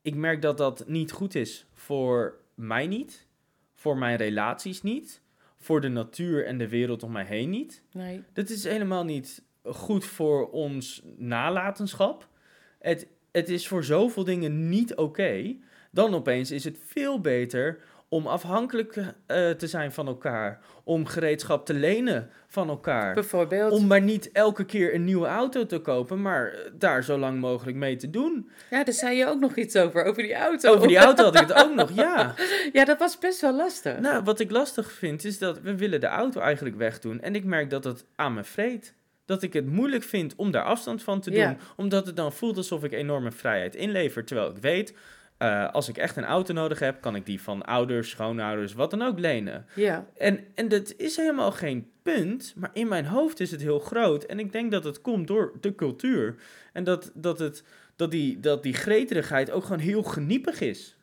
ik 0.03 0.15
merk 0.15 0.43
dat 0.43 0.59
dat 0.59 0.85
niet 0.87 1.13
goed 1.13 1.35
is 1.35 1.67
voor 1.73 2.41
mij 2.55 2.87
niet, 2.87 3.27
voor 3.75 3.99
mijn 3.99 4.17
relaties 4.17 4.83
niet, 4.83 5.21
voor 5.59 5.81
de 5.81 5.89
natuur 5.89 6.47
en 6.47 6.59
de 6.59 6.69
wereld 6.69 7.03
om 7.03 7.13
mij 7.13 7.25
heen 7.25 7.51
niet. 7.51 7.83
Nee. 7.93 8.23
Dat 8.33 8.51
is 8.51 8.65
helemaal 8.65 9.05
niet 9.05 9.43
goed 9.63 10.05
voor 10.05 10.51
ons 10.51 11.03
nalatenschap. 11.17 12.29
Het, 12.79 13.07
het 13.33 13.49
is 13.49 13.69
voor 13.69 13.85
zoveel 13.85 14.25
dingen 14.25 14.69
niet 14.69 14.95
oké. 14.95 15.57
Dan 15.91 16.15
opeens 16.15 16.51
is 16.51 16.65
het 16.65 16.79
veel 16.81 17.21
beter 17.21 17.81
om 18.09 18.27
afhankelijk 18.27 18.97
eh, 18.97 19.51
te 19.51 19.67
zijn 19.67 19.93
van 19.93 20.07
elkaar. 20.07 20.61
Om 20.85 21.07
gereedschap 21.07 21.67
te 21.67 21.75
lenen 21.75 22.31
van 22.47 22.69
elkaar. 22.69 23.15
Bijvoorbeeld. 23.15 23.73
Om 23.73 23.87
maar 23.87 24.01
niet 24.01 24.33
elke 24.33 24.65
keer 24.65 24.95
een 24.95 25.05
nieuwe 25.05 25.27
auto 25.27 25.67
te 25.67 25.79
kopen, 25.79 26.23
maar 26.23 26.53
eh, 26.53 26.71
daar 26.73 27.05
zo 27.05 27.19
lang 27.19 27.41
mogelijk 27.41 27.77
mee 27.77 27.97
te 27.97 28.11
doen. 28.11 28.51
Ja, 28.71 28.85
daar 28.85 28.95
zei 28.95 29.17
je 29.17 29.27
ook 29.27 29.41
nog 29.41 29.57
iets 29.57 29.77
over, 29.77 30.05
over 30.05 30.23
die 30.23 30.35
auto. 30.35 30.75
Over 30.75 30.89
die 30.89 30.97
auto 30.97 31.25
had 31.25 31.35
ik 31.35 31.49
het 31.49 31.65
ook 31.65 31.75
nog, 31.75 31.91
ja. 31.95 32.35
Ja, 32.73 32.85
dat 32.85 32.99
was 32.99 33.19
best 33.19 33.41
wel 33.41 33.57
lastig. 33.57 33.99
Nou, 33.99 34.23
wat 34.25 34.41
ik 34.41 34.51
lastig 34.51 34.93
vind 34.93 35.25
is 35.25 35.39
dat 35.39 35.61
we 35.61 35.77
willen 35.77 36.01
de 36.01 36.07
auto 36.07 36.41
eigenlijk 36.41 36.77
wegdoen. 36.77 37.21
En 37.21 37.35
ik 37.35 37.45
merk 37.45 37.71
dat 37.71 37.85
het 37.85 38.05
aan 38.17 38.35
me 38.35 38.45
vreet. 38.45 38.95
Dat 39.25 39.43
ik 39.43 39.53
het 39.53 39.67
moeilijk 39.67 40.03
vind 40.03 40.35
om 40.37 40.51
daar 40.51 40.65
afstand 40.65 41.03
van 41.03 41.21
te 41.21 41.31
doen. 41.31 41.39
Ja. 41.39 41.57
Omdat 41.77 42.07
het 42.07 42.17
dan 42.17 42.33
voelt 42.33 42.57
alsof 42.57 42.85
ik 42.85 42.93
enorme 42.93 43.31
vrijheid 43.31 43.75
inlever. 43.75 44.25
Terwijl 44.25 44.51
ik 44.51 44.57
weet, 44.57 44.95
eh, 45.39 45.71
als 45.73 45.89
ik 45.89 45.97
echt 45.97 46.17
een 46.17 46.25
auto 46.25 46.53
nodig 46.53 46.79
heb, 46.79 47.01
kan 47.01 47.15
ik 47.15 47.27
die 47.27 47.41
van 47.43 47.63
ouders, 47.65 48.11
schoonouders, 48.11 48.73
wat 48.73 48.91
dan 48.91 49.03
ook 49.03 49.19
lenen. 49.19 49.67
Ja, 49.75 50.07
En, 50.17 50.45
en 50.55 50.69
dat 50.69 50.95
is 50.97 51.17
helemaal 51.17 51.53
geen 51.53 51.91
punt, 52.03 52.53
maar 52.57 52.71
in 52.73 52.89
mijn 52.89 53.07
hoofd 53.07 53.41
is 53.41 53.51
het 53.51 53.61
heel 53.61 53.79
groot. 53.79 54.25
En 54.25 54.39
ik 54.39 54.53
denk 54.53 54.71
dat 54.71 54.85
het 54.85 55.01
komt 55.01 55.27
door 55.27 55.53
de 55.61 55.75
cultuur. 55.75 56.35
En 56.73 56.85
dat, 56.85 57.11
dat, 57.15 57.39
het, 57.39 57.65
dat, 57.97 58.11
die, 58.11 58.41
dat 58.41 58.63
die 58.63 58.75
greterigheid 58.75 59.51
ook 59.51 59.63
gewoon 59.63 59.79
heel 59.79 60.03
geniepig 60.03 60.61
is. 60.61 60.97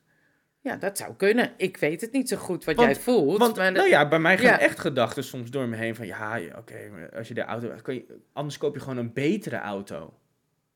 ja, 0.61 0.75
dat 0.75 0.97
zou 0.97 1.13
kunnen. 1.15 1.51
Ik 1.57 1.77
weet 1.77 2.01
het 2.01 2.11
niet 2.11 2.29
zo 2.29 2.37
goed 2.37 2.63
wat 2.65 2.75
Want- 2.75 2.87
jij 2.95 3.01
voelt. 3.03 3.37
Want 3.39 3.55
maar 3.55 3.71
nou 3.71 3.87
ja, 3.89 4.07
bij 4.07 4.19
mij 4.19 4.37
gaan 4.37 4.45
ja. 4.51 4.59
echt 4.59 4.79
gedachten 4.79 5.23
soms 5.23 5.49
door 5.51 5.67
me 5.67 5.75
heen 5.75 5.95
van 5.95 6.05
ja, 6.05 6.39
oké, 6.57 7.09
als 7.15 7.27
je 7.27 7.33
de 7.33 7.41
auto, 7.43 7.69
kan 7.81 7.93
je, 7.93 8.05
anders 8.33 8.57
koop 8.57 8.73
je 8.75 8.81
gewoon 8.81 8.97
een 8.97 9.13
betere 9.13 9.57
auto. 9.59 10.13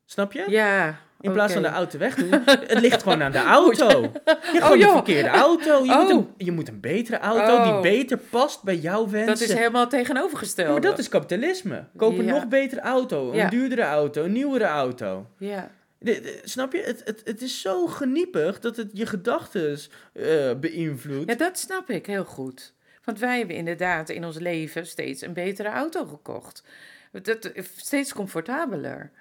Snap 0.05 0.31
je? 0.33 0.43
ja, 0.47 0.99
In 1.19 1.31
plaats 1.31 1.53
van 1.53 1.61
de 1.61 1.67
auto 1.67 1.97
wegdoen, 1.97 2.31
het 2.45 2.79
ligt 2.79 3.03
gewoon 3.03 3.23
aan 3.23 3.31
de 3.31 3.37
auto. 3.43 4.01
Je 4.01 4.09
hebt 4.51 4.71
de 4.71 4.77
joh. 4.77 4.91
verkeerde 4.91 5.29
auto. 5.29 5.83
Je, 5.83 5.91
moet 5.95 6.11
Oh. 6.11 6.17
een, 6.17 6.33
je 6.37 6.51
moet 6.51 6.67
een 6.67 6.79
betere 6.79 7.17
auto 7.19 7.55
Oh. 7.55 7.63
die 7.81 7.91
beter 7.91 8.17
past 8.17 8.63
bij 8.63 8.75
jouw 8.75 9.09
wensen. 9.09 9.27
Dat 9.33 9.41
is 9.41 9.53
helemaal 9.53 9.87
tegenovergesteld. 9.87 10.67
Ja, 10.67 10.73
maar 10.73 10.81
dat 10.81 10.99
is 10.99 11.09
kapitalisme. 11.09 11.85
Koop 11.97 12.17
een 12.17 12.25
Ja. 12.25 12.33
nog 12.33 12.47
betere 12.47 12.81
auto, 12.81 13.29
een 13.31 13.37
Ja. 13.37 13.49
duurdere 13.49 13.81
auto, 13.83 14.23
een 14.23 14.31
nieuwere 14.31 14.65
auto. 14.65 15.25
Ja, 15.37 15.71
De- 15.99 16.21
de- 16.21 16.41
snap 16.43 16.73
je? 16.73 16.81
Het, 16.81 17.01
het, 17.05 17.21
het 17.23 17.41
is 17.41 17.61
zo 17.61 17.87
geniepig 17.87 18.59
dat 18.59 18.75
het 18.77 18.89
je 18.93 19.05
gedachten 19.05 19.77
eh 20.13 20.51
beïnvloedt. 20.59 21.29
ja, 21.29 21.35
dat 21.37 21.59
snap 21.59 21.89
ik 21.89 22.05
heel 22.05 22.25
goed. 22.25 22.73
Want 23.03 23.19
wij 23.19 23.37
hebben 23.37 23.55
inderdaad 23.55 24.09
in 24.09 24.25
ons 24.25 24.37
leven 24.39 24.85
steeds 24.87 25.21
een 25.21 25.33
betere 25.33 25.69
auto 25.69 26.05
gekocht. 26.05 26.63
Dat, 27.11 27.51
steeds 27.77 28.13
comfortabeler. 28.13 29.11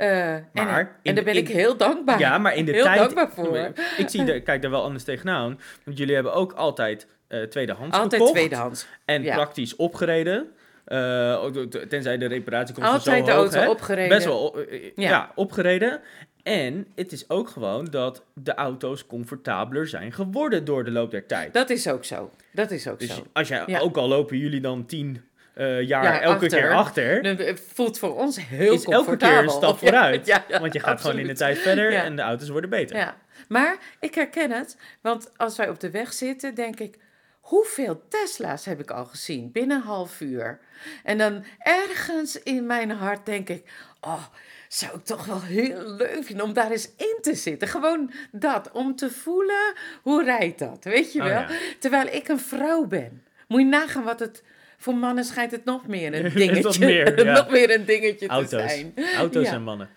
Eh, 0.00 0.34
en, 0.34 0.88
en, 1.02 1.14
daar 1.14 1.24
ben 1.24 1.36
ik 1.36 1.48
heel 1.48 1.76
dankbaar. 1.76 2.18
Ja, 2.18 2.38
maar 2.38 2.54
in 2.56 2.64
de 2.64 2.72
heel 2.72 2.84
tijd. 2.84 2.98
dankbaar 2.98 3.30
voor. 3.30 3.72
Ik 3.96 4.08
zie 4.08 4.24
de, 4.24 4.40
kijk 4.40 4.62
daar 4.62 4.70
wel 4.70 4.82
anders 4.82 5.04
tegenaan. 5.04 5.60
Want 5.84 5.98
jullie 5.98 6.14
hebben 6.14 6.32
ook 6.32 6.52
altijd 6.52 7.06
uh, 7.28 7.42
tweedehands 7.42 7.96
altijd 7.96 8.22
gekocht. 8.22 8.38
tweedehands. 8.38 8.86
En 9.04 9.22
praktisch 9.22 9.76
opgereden. 9.76 10.50
Uh, 10.86 11.44
tenzij 11.88 12.18
de 12.18 12.26
reparatie 12.26 12.74
komt 12.74 12.86
Altijd 12.86 13.26
zo 13.26 13.32
de 13.32 13.38
auto 13.38 13.70
opgereden. 13.70 14.08
Best 14.08 14.26
wel 14.26 14.58
ja. 14.94 15.32
opgereden. 15.34 16.00
En 16.42 16.86
het 16.94 17.12
is 17.12 17.30
ook 17.30 17.48
gewoon 17.48 17.84
dat 17.84 18.24
de 18.34 18.54
auto's 18.54 19.06
comfortabeler 19.06 19.88
zijn 19.88 20.12
geworden 20.12 20.64
door 20.64 20.84
de 20.84 20.90
loop 20.90 21.10
der 21.10 21.26
tijd. 21.26 21.52
Dat 21.52 21.70
is 21.70 21.88
ook 21.88 22.04
zo. 22.04 22.30
Dat 22.52 22.70
is 22.70 22.88
ook 22.88 22.98
dus 22.98 23.14
zo. 23.14 23.26
Als 23.32 23.48
jij. 23.48 23.80
Ook 23.80 23.96
al 23.96 24.08
lopen 24.08 24.36
jullie 24.36 24.60
dan 24.60 24.86
10, 24.86 25.24
eh, 25.54 25.82
jaar, 25.82 26.04
ja, 26.04 26.20
elke 26.20 26.44
achter. 26.44 26.60
keer 26.60 26.74
achter. 26.74 27.24
Het 27.24 27.40
eh, 27.40 27.54
voelt 27.74 27.98
voor 27.98 28.16
ons 28.16 28.46
heel 28.46 28.72
is 28.72 28.84
comfortabel. 28.84 29.08
elke 29.08 29.16
keer 29.16 29.44
een 29.44 29.50
stap 29.50 29.78
vooruit. 29.84 30.42
Want 30.60 30.72
je 30.72 30.80
gaat 30.80 31.00
gewoon 31.00 31.18
in 31.18 31.26
de 31.26 31.34
tijd 31.34 31.58
verder 31.58 31.94
en 31.94 32.16
de 32.16 32.22
auto's 32.22 32.48
worden 32.48 32.70
beter. 32.70 33.14
Maar 33.48 33.76
ik 34.00 34.14
herken 34.14 34.50
het, 34.50 34.76
want 35.00 35.30
als 35.36 35.56
wij 35.56 35.68
op 35.68 35.80
de 35.80 35.90
weg 35.90 36.12
zitten, 36.12 36.54
denk 36.54 36.80
ik... 36.80 36.98
Hoeveel 37.40 38.02
Tesla's 38.08 38.64
heb 38.64 38.80
ik 38.80 38.90
al 38.90 39.04
gezien 39.04 39.52
binnen 39.52 39.76
een 39.76 39.82
half 39.82 40.20
uur? 40.20 40.58
En 41.04 41.18
dan 41.18 41.44
ergens 41.58 42.42
in 42.42 42.66
mijn 42.66 42.90
hart 42.90 43.26
denk 43.26 43.48
ik... 43.48 43.70
Oh, 44.00 44.24
zou 44.68 44.96
ik 44.96 45.04
toch 45.04 45.24
wel 45.24 45.42
heel 45.42 45.90
leuk 45.90 46.24
vinden 46.24 46.44
om 46.44 46.52
daar 46.52 46.70
eens 46.70 46.90
in 46.96 47.18
te 47.20 47.34
zitten. 47.34 47.68
Gewoon 47.68 48.12
dat, 48.32 48.70
om 48.70 48.96
te 48.96 49.10
voelen 49.10 49.74
hoe 50.02 50.24
rijdt 50.24 50.58
dat, 50.58 50.84
weet 50.84 51.12
je 51.12 51.20
oh 51.20 51.26
wel? 51.26 51.44
Terwijl 51.78 52.06
ik 52.06 52.28
een 52.28 52.40
vrouw 52.40 52.86
ben. 52.86 53.24
Moet 53.48 53.60
je 53.60 53.66
nagaan 53.66 54.04
wat 54.04 54.20
het 54.20 54.42
voor 54.80 54.94
mannen 54.94 55.24
schijnt 55.24 55.50
het 55.50 55.64
nog 55.64 55.86
meer 55.86 56.14
een 56.14 56.32
dingetje, 56.42 56.62
Nog 56.62 56.78
meer, 56.78 57.18
ja. 57.24 57.32
nog 57.32 57.50
meer 57.50 57.74
een 57.74 57.84
dingetje 57.84 58.26
te 58.26 58.44
zijn. 58.48 58.92
Auto's 59.16 59.46
Ja. 59.46 59.52
en 59.52 59.62
mannen. 59.62 59.88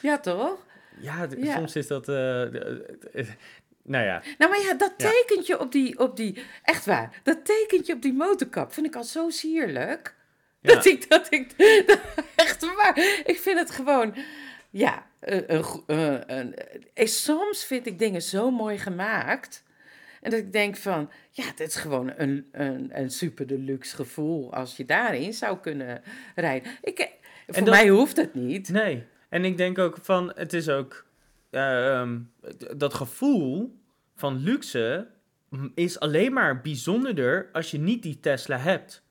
Ja, 0.00 0.18
toch? 0.18 0.64
Ja, 1.00 1.28
soms 1.54 1.76
is 1.76 1.86
dat... 1.86 2.08
eh, 2.08 2.42
eh, 2.44 3.26
nou 3.82 4.04
ja, 4.04 4.22
Nou, 4.38 4.50
maar 4.50 4.60
ja, 4.60 4.74
dat 4.74 4.92
tekentje 4.96 5.60
op 5.60 5.72
die, 5.72 5.98
op 5.98 6.16
die, 6.16 6.42
echt 6.62 6.84
waar, 6.86 7.20
dat 7.22 7.44
tekentje 7.44 7.92
op 7.94 8.02
die 8.02 8.12
motorkap 8.12 8.72
vind 8.72 8.86
ik 8.86 8.96
al 8.96 9.04
zo 9.04 9.30
sierlijk. 9.30 10.14
Dat 10.62 10.84
ik, 10.86 11.08
dat 11.08 11.26
ik, 11.30 11.50
echt 12.36 12.74
waar, 12.74 12.98
ik 13.24 13.38
vind 13.38 13.58
het 13.58 13.70
gewoon, 13.70 14.14
ja, 14.70 15.06
een, 15.20 15.54
een, 15.54 15.64
eh, 15.86 16.54
een, 16.94 17.08
soms 17.08 17.64
vind 17.64 17.86
ik 17.86 17.98
dingen 17.98 18.22
zo 18.22 18.50
mooi 18.50 18.78
gemaakt. 18.78 19.62
En 20.22 20.30
dat 20.30 20.40
ik 20.40 20.52
denk 20.52 20.76
van, 20.76 21.10
ja, 21.30 21.44
dit 21.56 21.68
is 21.68 21.74
gewoon 21.76 22.12
een, 22.16 22.48
een, 22.52 22.90
een 22.98 23.10
super 23.10 23.46
deluxe 23.46 23.96
gevoel 23.96 24.52
als 24.54 24.76
je 24.76 24.84
daarin 24.84 25.32
zou 25.32 25.58
kunnen 25.58 26.02
rijden. 26.34 26.72
Ik, 26.82 26.98
eh, 26.98 27.06
voor 27.46 27.64
dat- 27.64 27.74
mij 27.74 27.88
hoeft 27.88 28.16
het 28.16 28.34
niet. 28.34 28.68
Nee, 28.68 29.04
en 29.28 29.44
ik 29.44 29.56
denk 29.56 29.78
ook 29.78 29.98
van, 30.02 30.32
het 30.34 30.52
is 30.52 30.68
ook 30.68 31.04
ehm, 31.50 32.18
d- 32.58 32.74
dat 32.80 32.94
gevoel 32.94 33.78
van 34.16 34.36
luxe 34.36 35.06
is 35.74 36.00
alleen 36.00 36.32
maar 36.32 36.60
bijzonderder 36.60 37.48
als 37.52 37.70
je 37.70 37.78
niet 37.78 38.02
die 38.02 38.20
Tesla 38.20 38.56
hebt. 38.58 39.02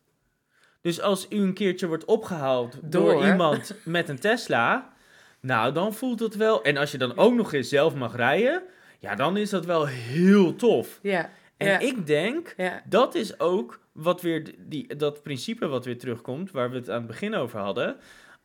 Dus 0.81 1.01
als 1.01 1.25
u 1.29 1.37
een 1.37 1.53
keertje 1.53 1.87
wordt 1.87 2.05
opgehaald 2.05 2.77
door, 2.83 3.11
Door. 3.13 3.25
iemand 3.27 3.75
met 3.83 4.09
een 4.09 4.19
Tesla, 4.19 4.93
nou 5.39 5.73
dan 5.73 5.93
voelt 5.93 6.19
het 6.19 6.35
wel. 6.35 6.63
En 6.63 6.77
als 6.77 6.91
je 6.91 6.97
dan 6.97 7.17
ook 7.17 7.33
nog 7.33 7.53
eens 7.53 7.69
zelf 7.69 7.95
mag 7.95 8.15
rijden, 8.15 8.63
ja, 9.01 9.15
dan 9.15 9.37
is 9.37 9.49
dat 9.49 9.65
wel 9.65 9.87
heel 9.87 10.55
tof. 10.55 10.99
Ja, 11.01 11.29
En 11.57 11.67
ja, 11.67 11.79
ik 11.79 12.07
denk 12.07 12.53
ja, 12.57 12.81
dat 12.85 13.15
is 13.15 13.39
ook 13.39 13.79
wat 13.91 14.21
weer 14.21 14.55
die, 14.57 14.95
dat 14.95 15.23
principe 15.23 15.67
wat 15.67 15.85
weer 15.85 15.97
terugkomt, 15.97 16.51
waar 16.51 16.69
we 16.69 16.75
het 16.75 16.89
aan 16.89 16.97
het 16.97 17.07
begin 17.07 17.35
over 17.35 17.59
hadden. 17.59 17.95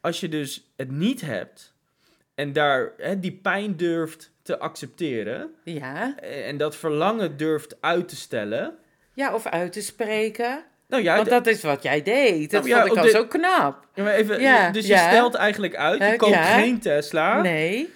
Als 0.01 0.21
je 0.21 0.29
dus 0.29 0.73
het 0.77 0.91
niet 0.91 1.21
hebt 1.21 1.75
en 2.35 2.53
daar 2.53 2.93
hè, 2.97 3.21
die 3.21 3.33
pijn 3.33 3.77
durft 3.77 4.33
te 4.43 4.59
accepteren 4.59 5.55
ja. 5.65 6.17
eh, 6.17 6.49
en 6.49 6.57
dat 6.57 6.77
verlangen 6.77 7.37
durft 7.37 7.77
uit 7.81 8.09
te 8.09 8.17
stellen. 8.17 8.77
Ja, 9.13 9.35
of 9.35 9.47
uit 9.47 9.73
te 9.73 9.83
spreken. 9.83 10.65
Nou 10.89 11.03
ja, 11.03 11.17
Want 11.17 11.29
dat 11.29 11.47
is 11.47 11.63
wat 11.63 11.83
jij 11.83 12.03
deed. 12.03 12.51
Dat 12.51 12.63
Nou 12.63 12.75
ja, 12.75 12.87
vond 12.87 12.99
ik 12.99 13.05
al 13.05 13.09
zo 13.09 13.27
knap. 13.27 13.87
ja, 13.95 14.03
maar 14.03 14.15
even, 14.15 14.41
Ja, 14.41 14.71
dus 14.71 14.87
je 14.87 14.97
stelt 14.97 15.35
eigenlijk 15.35 15.77
uit, 15.77 16.03
je 16.11 16.17
koopt 16.17 16.37
geen 16.37 16.81
Tesla 16.81 17.41
Nee. 17.41 17.95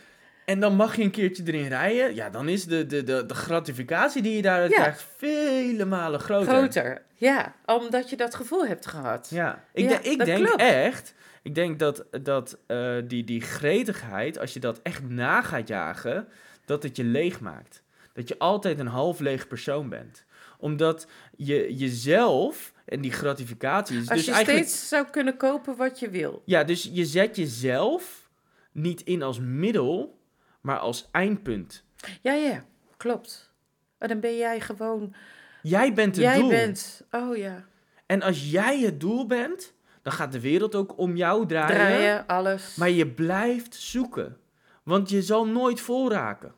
En 0.50 0.60
dan 0.60 0.76
mag 0.76 0.96
je 0.96 1.02
een 1.02 1.10
keertje 1.10 1.42
erin 1.46 1.66
rijden. 1.68 2.14
Ja, 2.14 2.30
dan 2.30 2.48
is 2.48 2.64
de, 2.64 2.86
de, 2.86 3.02
de, 3.04 3.26
de 3.26 3.34
gratificatie 3.34 4.22
die 4.22 4.36
je 4.36 4.42
daaruit 4.42 4.70
Ja. 4.70 4.76
krijgt 4.76 5.06
vele 5.16 5.84
malen 5.84 6.20
groter. 6.20 6.52
Groter. 6.52 7.02
Ja, 7.14 7.54
omdat 7.66 8.10
je 8.10 8.16
dat 8.16 8.34
gevoel 8.34 8.66
hebt 8.66 8.86
gehad. 8.86 9.28
Ja, 9.30 9.64
ik, 9.72 9.82
Ja, 9.82 9.88
denk- 9.88 10.02
ik 10.04 10.18
dat 10.18 10.26
denk 10.26 10.44
klopt. 10.46 10.60
echt, 10.62 11.14
ik 11.42 11.54
denk 11.54 11.78
dat, 11.78 12.04
dat 12.22 12.58
eh, 12.66 12.96
die, 13.04 13.24
die 13.24 13.40
gretigheid, 13.40 14.38
als 14.38 14.52
je 14.52 14.60
dat 14.60 14.80
echt 14.82 15.08
na 15.08 15.42
gaat 15.42 15.68
jagen, 15.68 16.28
dat 16.64 16.82
het 16.82 16.96
je 16.96 17.04
leeg 17.04 17.40
maakt. 17.40 17.82
Dat 18.12 18.28
je 18.28 18.38
altijd 18.38 18.78
een 18.78 18.86
half 18.86 19.18
leeg 19.20 19.46
persoon 19.46 19.88
bent. 19.88 20.24
Omdat 20.58 21.06
je 21.36 21.74
jezelf 21.76 22.72
en 22.84 23.00
die 23.00 23.12
gratificatie 23.12 23.98
Als 23.98 24.06
dus 24.08 24.24
je 24.24 24.32
eigenlijk... 24.32 24.66
steeds 24.66 24.88
zou 24.88 25.06
kunnen 25.10 25.36
kopen 25.36 25.76
wat 25.76 25.98
je 26.00 26.10
wil. 26.10 26.42
Ja, 26.44 26.64
dus 26.64 26.90
je 26.92 27.04
zet 27.04 27.36
jezelf 27.36 28.28
niet 28.72 29.00
in 29.02 29.22
als 29.22 29.38
middel, 29.40 30.18
maar 30.60 30.78
als 30.78 31.08
eindpunt. 31.10 31.84
Ja, 32.20 32.32
ja, 32.32 32.64
klopt. 32.96 33.52
Maar 33.98 34.08
dan 34.08 34.20
ben 34.20 34.36
jij 34.36 34.60
gewoon... 34.60 35.14
Jij 35.62 35.92
bent 35.92 36.14
het 36.14 36.24
jij 36.24 36.38
doel. 36.38 36.48
bent... 36.48 37.04
Oh 37.10 37.36
ja. 37.36 37.64
En 38.06 38.22
als 38.22 38.50
jij 38.50 38.80
het 38.80 39.00
doel 39.00 39.26
bent, 39.26 39.72
dan 40.02 40.12
gaat 40.12 40.32
de 40.32 40.40
wereld 40.40 40.74
ook 40.74 40.98
om 40.98 41.16
jou 41.16 41.46
draaien. 41.46 41.76
Draaien, 41.76 42.26
alles. 42.26 42.74
Maar 42.74 42.90
je 42.90 43.06
blijft 43.06 43.74
zoeken. 43.74 44.38
Want 44.82 45.10
je 45.10 45.22
zal 45.22 45.46
nooit 45.46 45.80
vol 45.80 46.10
raken. 46.10 46.54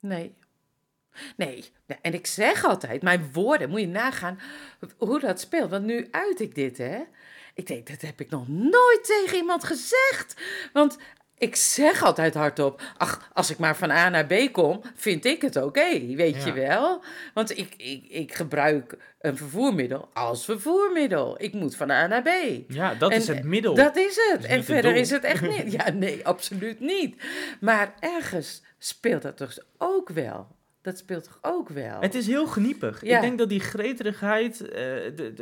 Nee. 0.00 0.34
Nee. 1.36 1.72
En 2.00 2.14
ik 2.14 2.26
zeg 2.26 2.64
altijd, 2.64 3.02
mijn 3.02 3.32
woorden, 3.32 3.70
moet 3.70 3.80
je 3.80 3.86
nagaan 3.86 4.38
hoe 4.98 5.20
dat 5.20 5.40
speelt. 5.40 5.70
Want 5.70 5.84
nu 5.84 6.08
uit 6.10 6.40
ik 6.40 6.54
dit, 6.54 6.78
hè. 6.78 7.02
Ik 7.54 7.66
denk, 7.66 7.86
dat 7.86 8.00
heb 8.00 8.20
ik 8.20 8.30
nog 8.30 8.48
nooit 8.48 9.00
tegen 9.02 9.36
iemand 9.36 9.64
gezegd. 9.64 10.40
Want 10.72 10.98
ik 11.38 11.56
zeg 11.56 12.02
altijd 12.02 12.34
hardop, 12.34 12.82
ach, 12.96 13.30
als 13.32 13.50
ik 13.50 13.58
maar 13.58 13.76
van 13.76 13.90
A 13.90 14.08
naar 14.08 14.26
B 14.26 14.34
kom, 14.52 14.80
vind 14.94 15.24
ik 15.24 15.42
het 15.42 15.56
oké, 15.56 16.14
weet 16.14 16.36
Ja. 16.36 16.46
je 16.46 16.52
wel. 16.52 17.02
Want 17.34 17.58
ik, 17.58 17.74
ik, 17.76 18.04
ik 18.08 18.34
gebruik 18.34 18.96
een 19.20 19.36
vervoermiddel 19.36 20.08
als 20.12 20.44
vervoermiddel. 20.44 21.34
Ik 21.42 21.52
moet 21.52 21.76
van 21.76 21.90
A 21.90 22.06
naar 22.06 22.22
B. 22.22 22.28
Ja, 22.68 22.94
dat 22.94 23.10
En, 23.10 23.16
is 23.16 23.28
het 23.28 23.44
middel. 23.44 23.74
Dat 23.74 23.96
is 23.96 24.16
het. 24.30 24.44
is 24.44 24.50
en 24.50 24.56
het 24.56 24.64
verder 24.64 24.94
is 24.96 25.10
het 25.10 25.24
echt 25.24 25.42
niet. 25.64 25.72
Ja, 25.72 25.90
nee, 25.90 26.26
absoluut 26.26 26.80
niet. 26.80 27.22
Maar 27.60 27.94
ergens 28.00 28.62
speelt 28.78 29.22
dat 29.22 29.36
toch 29.36 29.56
ook 29.78 30.08
wel. 30.08 30.46
Dat 30.82 30.98
speelt 30.98 31.24
toch 31.24 31.38
ook 31.42 31.68
wel. 31.68 32.00
Het 32.00 32.14
is 32.14 32.26
heel 32.26 32.46
geniepig. 32.46 33.04
Ja. 33.04 33.16
Ik 33.16 33.22
denk 33.22 33.38
dat 33.38 33.48
die 33.48 33.60
gretigheid, 33.60 34.68
eh, 34.68 34.86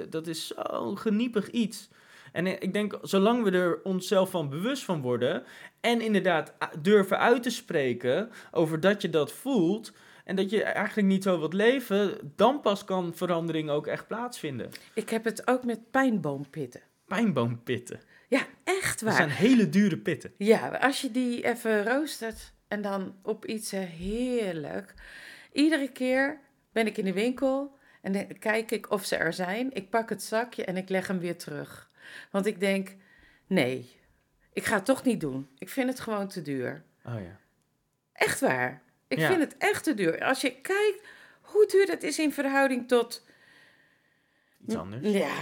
dat 0.09 0.27
is 0.27 0.53
zo'n 0.71 0.99
geniepig 0.99 1.51
iets. 1.51 1.89
En 2.37 2.47
ik 2.47 2.73
denk, 2.73 2.99
zolang 3.03 3.43
we 3.43 3.51
er 3.51 3.83
onszelf 3.83 4.31
van 4.31 4.49
bewust 4.49 4.85
van 4.85 5.01
worden... 5.01 5.45
en 5.81 6.01
inderdaad 6.01 6.55
durven 6.81 7.19
uit 7.19 7.43
te 7.43 7.51
spreken 7.51 8.31
over 8.51 8.81
dat 8.81 9.03
je 9.03 9.11
dat 9.11 9.33
voelt... 9.33 9.93
en 10.25 10.37
dat 10.37 10.51
je 10.51 10.63
eigenlijk 10.63 11.09
niet 11.09 11.23
zo 11.23 11.39
wilt 11.39 11.53
leven... 11.53 12.33
dan 12.37 12.61
pas 12.61 12.85
kan 12.85 13.15
verandering 13.15 13.71
ook 13.71 13.87
echt 13.87 14.07
plaatsvinden. 14.07 14.71
Ik 14.95 15.09
heb 15.09 15.25
het 15.25 15.49
ook 15.49 15.65
met 15.65 15.91
pijnboompitten. 15.91 16.81
Pijnboompitten. 17.07 18.01
Ja, 18.29 18.47
echt 18.65 19.01
Dat 19.01 19.09
waar. 19.09 19.17
zijn 19.17 19.31
hele 19.31 19.69
dure 19.69 19.99
pitten. 19.99 20.33
Ja, 20.37 20.69
als 20.69 21.01
je 21.01 21.11
die 21.11 21.45
even 21.45 21.85
roostert 21.85 22.53
en 22.69 22.83
dan 22.83 23.15
op 23.23 23.47
iets 23.47 23.71
heerlijk. 23.71 24.95
Iedere 25.53 25.89
keer 25.89 26.41
ben 26.73 26.87
ik 26.87 26.99
in 26.99 27.05
de 27.05 27.13
winkel 27.13 27.77
en 28.03 28.13
dan 28.13 28.39
kijk 28.39 28.71
ik 28.71 28.91
of 28.91 29.05
ze 29.05 29.17
er 29.17 29.33
zijn. 29.33 29.73
Ik 29.73 29.91
pak 29.91 30.09
het 30.09 30.23
zakje 30.23 30.65
en 30.65 30.77
ik 30.77 30.89
leg 30.89 31.07
hem 31.07 31.19
weer 31.19 31.39
terug. 31.39 31.91
Want 32.31 32.47
ik 32.47 32.61
denk, 32.61 32.95
nee, 33.47 33.97
ik 34.53 34.65
ga 34.65 34.75
het 34.75 34.85
toch 34.85 35.05
niet 35.05 35.21
doen. 35.21 35.49
Ik 35.59 35.69
vind 35.69 35.89
het 35.89 36.01
gewoon 36.01 36.29
te 36.29 36.43
duur. 36.43 36.83
Oh 37.05 37.15
ja. 37.15 37.39
Echt 38.13 38.41
waar. 38.41 38.83
Ik 39.09 39.19
Ja. 39.19 39.27
vind 39.29 39.41
het 39.41 39.57
echt 39.59 39.85
te 39.85 39.95
duur. 39.95 40.25
Als 40.25 40.41
je 40.41 40.61
kijkt 40.61 41.01
hoe 41.41 41.67
duur 41.67 41.87
het 41.91 42.03
is 42.03 42.19
in 42.19 42.33
verhouding 42.33 42.89
tot 42.89 43.27
Iets 44.67 44.77
anders. 44.77 45.13
ja, 45.13 45.35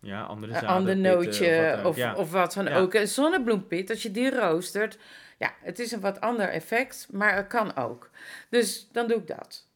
Ja, 0.00 0.22
andere 0.22 0.52
een 0.52 0.58
zaden, 0.58 0.68
ander 0.76 0.94
pitten, 0.94 1.12
nootje 1.12 1.76
wat 1.76 1.84
of, 1.84 1.96
Ja. 1.96 2.14
of 2.14 2.30
wat 2.30 2.52
dan 2.52 2.64
Ja. 2.64 2.76
ook. 2.78 2.94
Een 2.94 3.08
zonnebloempit, 3.08 3.90
als 3.90 4.02
je 4.02 4.10
die 4.10 4.30
roostert, 4.30 4.98
ja, 5.38 5.54
het 5.60 5.78
is 5.78 5.92
een 5.92 6.00
wat 6.00 6.20
ander 6.20 6.48
effect, 6.48 7.08
maar 7.12 7.36
het 7.36 7.46
kan 7.46 7.76
ook. 7.76 8.10
Dus 8.48 8.88
dan 8.92 9.08
doe 9.08 9.16
ik 9.16 9.26
dat. 9.26 9.66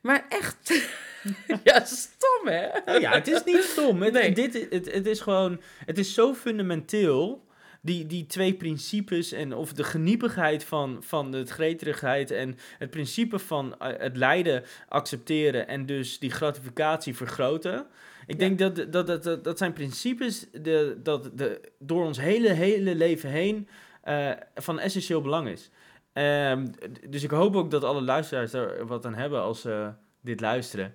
Maar 0.00 0.26
echt, 0.28 0.88
ja, 1.64 1.84
stom 1.84 2.46
hè? 2.46 2.68
Nou 2.84 3.00
ja, 3.00 3.12
het 3.12 3.28
is 3.28 3.44
niet 3.44 3.62
stom. 3.62 4.02
Het, 4.02 4.12
Nee. 4.12 4.32
dit, 4.32 4.66
het, 4.70 4.92
het 4.92 5.06
is 5.06 5.20
gewoon, 5.20 5.60
het 5.86 5.98
is 5.98 6.14
zo 6.14 6.34
fundamenteel. 6.34 7.44
Die, 7.80 8.06
die 8.06 8.26
twee 8.26 8.54
principes 8.54 9.32
en 9.32 9.54
of 9.54 9.72
de 9.72 9.84
geniepigheid 9.84 10.64
van, 10.64 10.98
van 11.00 11.30
de 11.30 11.44
gretigheid 11.44 12.30
en 12.30 12.58
het 12.78 12.90
principe 12.90 13.38
van 13.38 13.78
eh, 13.78 13.98
het 13.98 14.16
lijden 14.16 14.64
accepteren 14.88 15.68
en 15.68 15.86
dus 15.86 16.18
die 16.18 16.30
gratificatie 16.30 17.16
vergroten. 17.16 17.86
Ik 18.26 18.38
denk 18.38 18.58
dat, 18.58 18.76
dat, 18.76 19.06
dat, 19.06 19.22
dat, 19.22 19.44
dat 19.44 19.58
zijn 19.58 19.72
principes 19.72 20.46
de, 20.52 20.98
dat 21.02 21.30
de, 21.34 21.60
door 21.78 22.04
ons 22.04 22.20
hele, 22.20 22.52
hele 22.52 22.94
leven 22.94 23.30
heen 23.30 23.68
eh, 24.02 24.30
van 24.54 24.78
essentieel 24.78 25.20
belang 25.20 25.48
is. 25.48 25.70
Ehm, 26.16 26.66
dus 27.08 27.22
ik 27.22 27.30
hoop 27.30 27.56
ook 27.56 27.70
dat 27.70 27.84
alle 27.84 28.02
luisteraars 28.02 28.52
er 28.52 28.86
wat 28.86 29.06
aan 29.06 29.14
hebben 29.14 29.40
als 29.42 29.60
ze 29.60 29.92
dit 30.20 30.40
luisteren. 30.40 30.94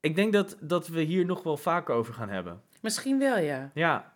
Ik 0.00 0.14
denk 0.16 0.32
dat, 0.32 0.56
dat 0.60 0.88
we 0.88 1.00
hier 1.00 1.24
nog 1.24 1.42
wel 1.42 1.56
vaker 1.56 1.94
over 1.94 2.14
gaan 2.14 2.28
hebben. 2.28 2.62
Misschien 2.80 3.18
wel, 3.18 3.38
ja. 3.38 3.70
Ja, 3.74 4.12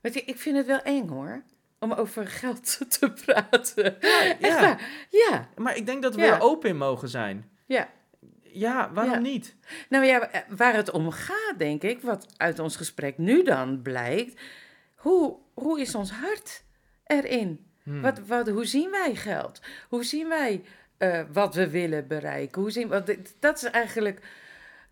Weet 0.00 0.14
je, 0.14 0.20
ik 0.24 0.38
vind 0.38 0.56
het 0.56 0.66
wel 0.66 0.80
eng 0.82 1.08
hoor, 1.08 1.42
om 1.78 1.92
over 1.92 2.26
geld 2.26 2.78
te 2.98 3.10
praten. 3.24 4.00
Echt 4.00 4.40
ja. 4.40 4.60
waar. 4.60 5.06
Ja, 5.10 5.48
maar 5.56 5.76
ik 5.76 5.86
denk 5.86 6.02
dat 6.02 6.14
we 6.14 6.20
Ja. 6.20 6.34
er 6.34 6.40
open 6.40 6.68
in 6.70 6.76
mogen 6.76 7.08
zijn. 7.08 7.50
ja. 7.66 7.88
Ja, 8.52 8.90
waarom 8.92 9.12
Ja. 9.12 9.18
niet? 9.20 9.56
Nou 9.88 10.04
ja, 10.04 10.30
waar 10.48 10.74
het 10.74 10.90
om 10.90 11.10
gaat, 11.10 11.54
denk 11.58 11.82
ik, 11.82 12.00
wat 12.00 12.26
uit 12.36 12.58
ons 12.58 12.76
gesprek 12.76 13.18
nu 13.18 13.42
dan 13.42 13.82
blijkt, 13.82 14.40
hoe, 14.96 15.36
hoe 15.54 15.80
is 15.80 15.94
ons 15.94 16.10
hart 16.10 16.64
erin? 17.04 17.66
Hmm. 17.88 18.00
Wat, 18.02 18.18
wat, 18.26 18.48
hoe 18.48 18.64
zien 18.64 18.90
wij 18.90 19.14
geld? 19.14 19.60
Hoe 19.88 20.04
zien 20.04 20.28
wij 20.28 20.62
eh, 20.96 21.20
wat 21.32 21.54
we 21.54 21.70
willen 21.70 22.06
bereiken? 22.06 22.60
Hoe 22.62 22.70
zien, 22.70 22.88
want 22.88 23.06
dit- 23.06 23.34
dat 23.38 23.56
is 23.56 23.70
eigenlijk, 23.70 24.20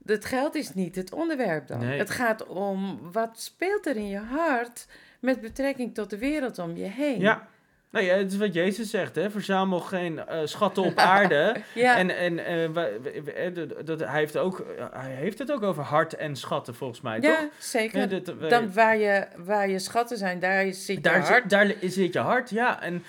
het 0.07 0.25
geld 0.25 0.55
is 0.55 0.75
niet 0.75 0.97
het 0.97 1.13
onderwerp 1.13 1.67
dan. 1.67 1.79
Nee. 1.79 1.99
Het 1.99 2.11
gaat 2.11 2.47
om 2.47 3.01
wat 3.13 3.41
speelt 3.41 3.87
er 3.87 3.97
in 3.97 4.09
je 4.09 4.19
hart 4.19 4.87
met 5.21 5.41
betrekking 5.41 5.95
tot 5.95 6.11
de 6.11 6.19
wereld 6.19 6.59
om 6.59 6.77
je 6.77 6.85
heen. 6.85 7.21
Ja. 7.21 7.49
Nou 7.97 8.09
ja, 8.09 8.17
het 8.17 8.33
is 8.33 8.39
wat 8.39 8.55
Jezus 8.55 8.91
zegt, 8.91 9.15
hè. 9.15 9.31
Verzamel 9.31 9.81
geen 9.81 10.27
eh, 10.27 10.39
schatten 10.45 10.83
op 10.83 10.99
aarde. 10.99 11.57
ja. 11.75 11.97
En, 11.99 12.17
en 12.17 12.39
eh, 12.47 13.85
dat, 13.85 14.01
hij, 14.01 14.19
heeft 14.19 14.37
ook, 14.37 14.67
hij 14.93 15.11
heeft 15.11 15.39
het 15.39 15.53
ook 15.53 15.63
over 15.63 15.83
hart 15.83 16.15
en 16.15 16.37
schatten, 16.37 16.75
volgens 16.75 17.01
mij, 17.01 17.21
ja, 17.21 17.37
toch? 17.37 17.49
zeker. 17.59 18.01
Ja, 18.01 18.35
wij- 18.39 18.49
dan 18.49 18.73
waar 18.73 18.97
je, 18.97 19.27
waar 19.37 19.69
je 19.69 19.79
schatten 19.79 20.19
zijn, 20.19 20.39
daar 20.39 20.73
zit 20.73 20.97
je 20.97 21.01
daar, 21.03 21.21
hart. 21.21 21.43
zit, 21.43 21.51
daar 21.51 21.75
zit 21.81 22.13
je 22.13 22.19
hart, 22.19 22.51
ja. 22.51 22.83
En 22.83 23.05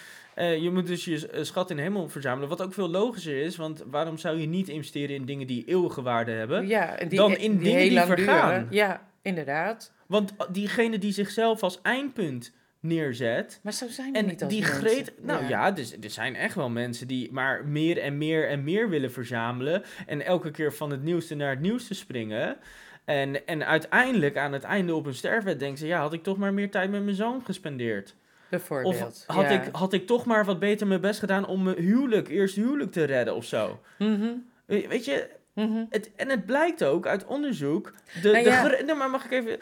je 0.61 0.69
moet 0.73 0.87
dus 0.87 1.05
je 1.05 1.29
schat 1.41 1.69
in 1.69 1.75
de 1.75 1.81
hemel 1.81 2.09
verzamelen. 2.09 2.49
Wat 2.49 2.61
ook 2.61 2.73
veel 2.73 2.89
logischer 2.89 3.41
is, 3.41 3.55
want 3.55 3.83
waarom 3.89 4.17
zou 4.17 4.39
je 4.39 4.47
niet 4.47 4.69
investeren 4.69 5.15
in 5.15 5.25
dingen 5.25 5.47
die 5.47 5.63
eeuwige 5.65 6.01
waarde 6.01 6.31
hebben? 6.31 6.67
Ja, 6.67 6.95
die, 7.07 7.17
dan 7.19 7.37
in 7.37 7.57
dingen 7.57 7.89
die 7.89 7.99
vergaan. 7.99 8.49
duren. 8.49 8.67
Ja, 8.69 9.01
inderdaad. 9.21 9.91
Want 10.07 10.33
diegene 10.51 10.97
die 10.97 11.13
zichzelf 11.13 11.63
als 11.63 11.79
eindpunt 11.81 12.51
neerzet. 12.87 13.59
Maar 13.63 13.73
zo 13.73 13.87
zijn 13.89 14.11
we 14.11 14.17
En 14.17 14.25
niet 14.25 14.43
als 14.43 14.51
die 14.53 14.61
mensen. 14.61 14.79
greet. 14.79 15.11
Nou 15.21 15.47
ja, 15.47 15.71
dus, 15.71 15.93
er 16.01 16.09
zijn 16.09 16.35
echt 16.35 16.55
wel 16.55 16.69
mensen 16.69 17.07
die 17.07 17.31
maar 17.31 17.65
meer 17.65 17.97
en 17.97 18.17
meer 18.17 18.47
en 18.49 18.63
meer 18.63 18.89
willen 18.89 19.11
verzamelen. 19.11 19.83
En 20.07 20.25
elke 20.25 20.51
keer 20.51 20.73
van 20.73 20.91
het 20.91 21.03
nieuwste 21.03 21.35
naar 21.35 21.49
het 21.49 21.59
nieuwste 21.59 21.93
springen. 21.93 22.57
En, 23.05 23.47
en 23.47 23.65
uiteindelijk, 23.65 24.37
aan 24.37 24.53
het 24.53 24.63
einde 24.63 24.95
op 24.95 25.03
hun 25.05 25.13
sterfbed, 25.13 25.59
denken 25.59 25.77
ze: 25.77 25.87
ja, 25.87 25.99
had 25.99 26.13
ik 26.13 26.23
toch 26.23 26.37
maar 26.37 26.53
meer 26.53 26.71
tijd 26.71 26.91
met 26.91 27.03
mijn 27.03 27.15
zoon 27.15 27.41
gespendeerd. 27.45 28.15
Bijvoorbeeld. 28.49 29.25
Of 29.27 29.35
had, 29.35 29.49
ja. 29.49 29.61
ik, 29.63 29.69
had 29.71 29.93
ik 29.93 30.07
toch 30.07 30.25
maar 30.25 30.45
wat 30.45 30.59
beter 30.59 30.87
mijn 30.87 31.01
best 31.01 31.19
gedaan 31.19 31.47
om 31.47 31.63
mijn 31.63 31.77
huwelijk, 31.79 32.27
eerst 32.27 32.55
huwelijk 32.55 32.91
te 32.91 33.03
redden 33.03 33.35
of 33.35 33.45
zo. 33.45 33.79
Mhm, 33.97 34.27
We- 34.65 34.85
Weet 34.87 35.05
je, 35.05 35.29
mhm. 35.57 35.85
het, 35.89 36.11
en 36.15 36.29
het 36.29 36.45
blijkt 36.45 36.83
ook 36.83 37.07
uit 37.07 37.25
onderzoek. 37.25 37.93
De, 38.21 38.31
Nou 38.31 38.43
de, 38.43 38.49
ja. 38.49 38.83
nee, 38.85 38.95
maar 38.95 39.09
mag 39.09 39.25
ik 39.25 39.31
even. 39.31 39.59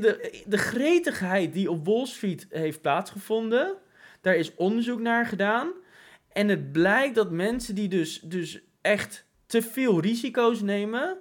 De, 0.00 0.42
de 0.46 0.58
gretigheid 0.58 1.52
die 1.52 1.70
op 1.70 1.86
Wall 1.86 2.06
Street 2.06 2.46
heeft 2.50 2.80
plaatsgevonden. 2.80 3.74
Daar 4.20 4.36
is 4.36 4.54
onderzoek 4.54 5.00
naar 5.00 5.26
gedaan. 5.26 5.72
En 6.32 6.48
het 6.48 6.72
blijkt 6.72 7.14
dat 7.14 7.30
mensen 7.30 7.74
die 7.74 7.88
dus, 7.88 8.20
dus 8.20 8.60
echt 8.80 9.26
te 9.46 9.62
veel 9.62 10.00
risico's 10.00 10.60
nemen. 10.60 11.16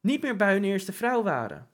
niet 0.00 0.22
meer 0.22 0.36
bij 0.36 0.52
hun 0.52 0.64
eerste 0.64 0.92
vrouw 0.92 1.22
waren. 1.22 1.68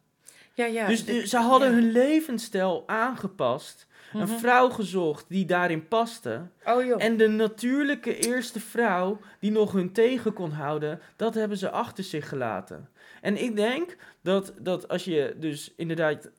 Ja, 0.55 0.65
ja. 0.67 0.87
dus 0.87 1.05
de- 1.05 1.27
ze 1.27 1.37
hadden 1.39 1.69
ja. 1.69 1.75
hun 1.75 1.91
levensstijl 1.93 2.83
aangepast. 2.87 3.87
Een 4.13 4.21
Mhm. 4.21 4.37
vrouw 4.39 4.71
gezocht 4.71 5.25
die 5.29 5.45
daarin 5.45 5.89
paste. 5.89 6.41
Oh 6.65 6.85
joh. 6.85 7.03
En 7.03 7.17
de 7.17 7.29
natuurlijke 7.29 8.17
eerste 8.19 8.61
vrouw 8.61 9.21
die 9.41 9.51
nog 9.51 9.73
hun 9.73 9.93
tegen 9.93 10.33
kon 10.33 10.51
houden, 10.51 11.01
dat 11.17 11.35
hebben 11.35 11.59
ze 11.59 11.71
achter 11.71 12.05
zich 12.05 12.29
gelaten. 12.29 12.89
En 13.21 13.43
ik 13.43 13.57
denk 13.57 13.97
dat, 14.23 14.55
dat 14.61 14.89
als 14.89 15.05
je 15.05 15.37
dus 15.41 15.73
inderdaad 15.77 16.31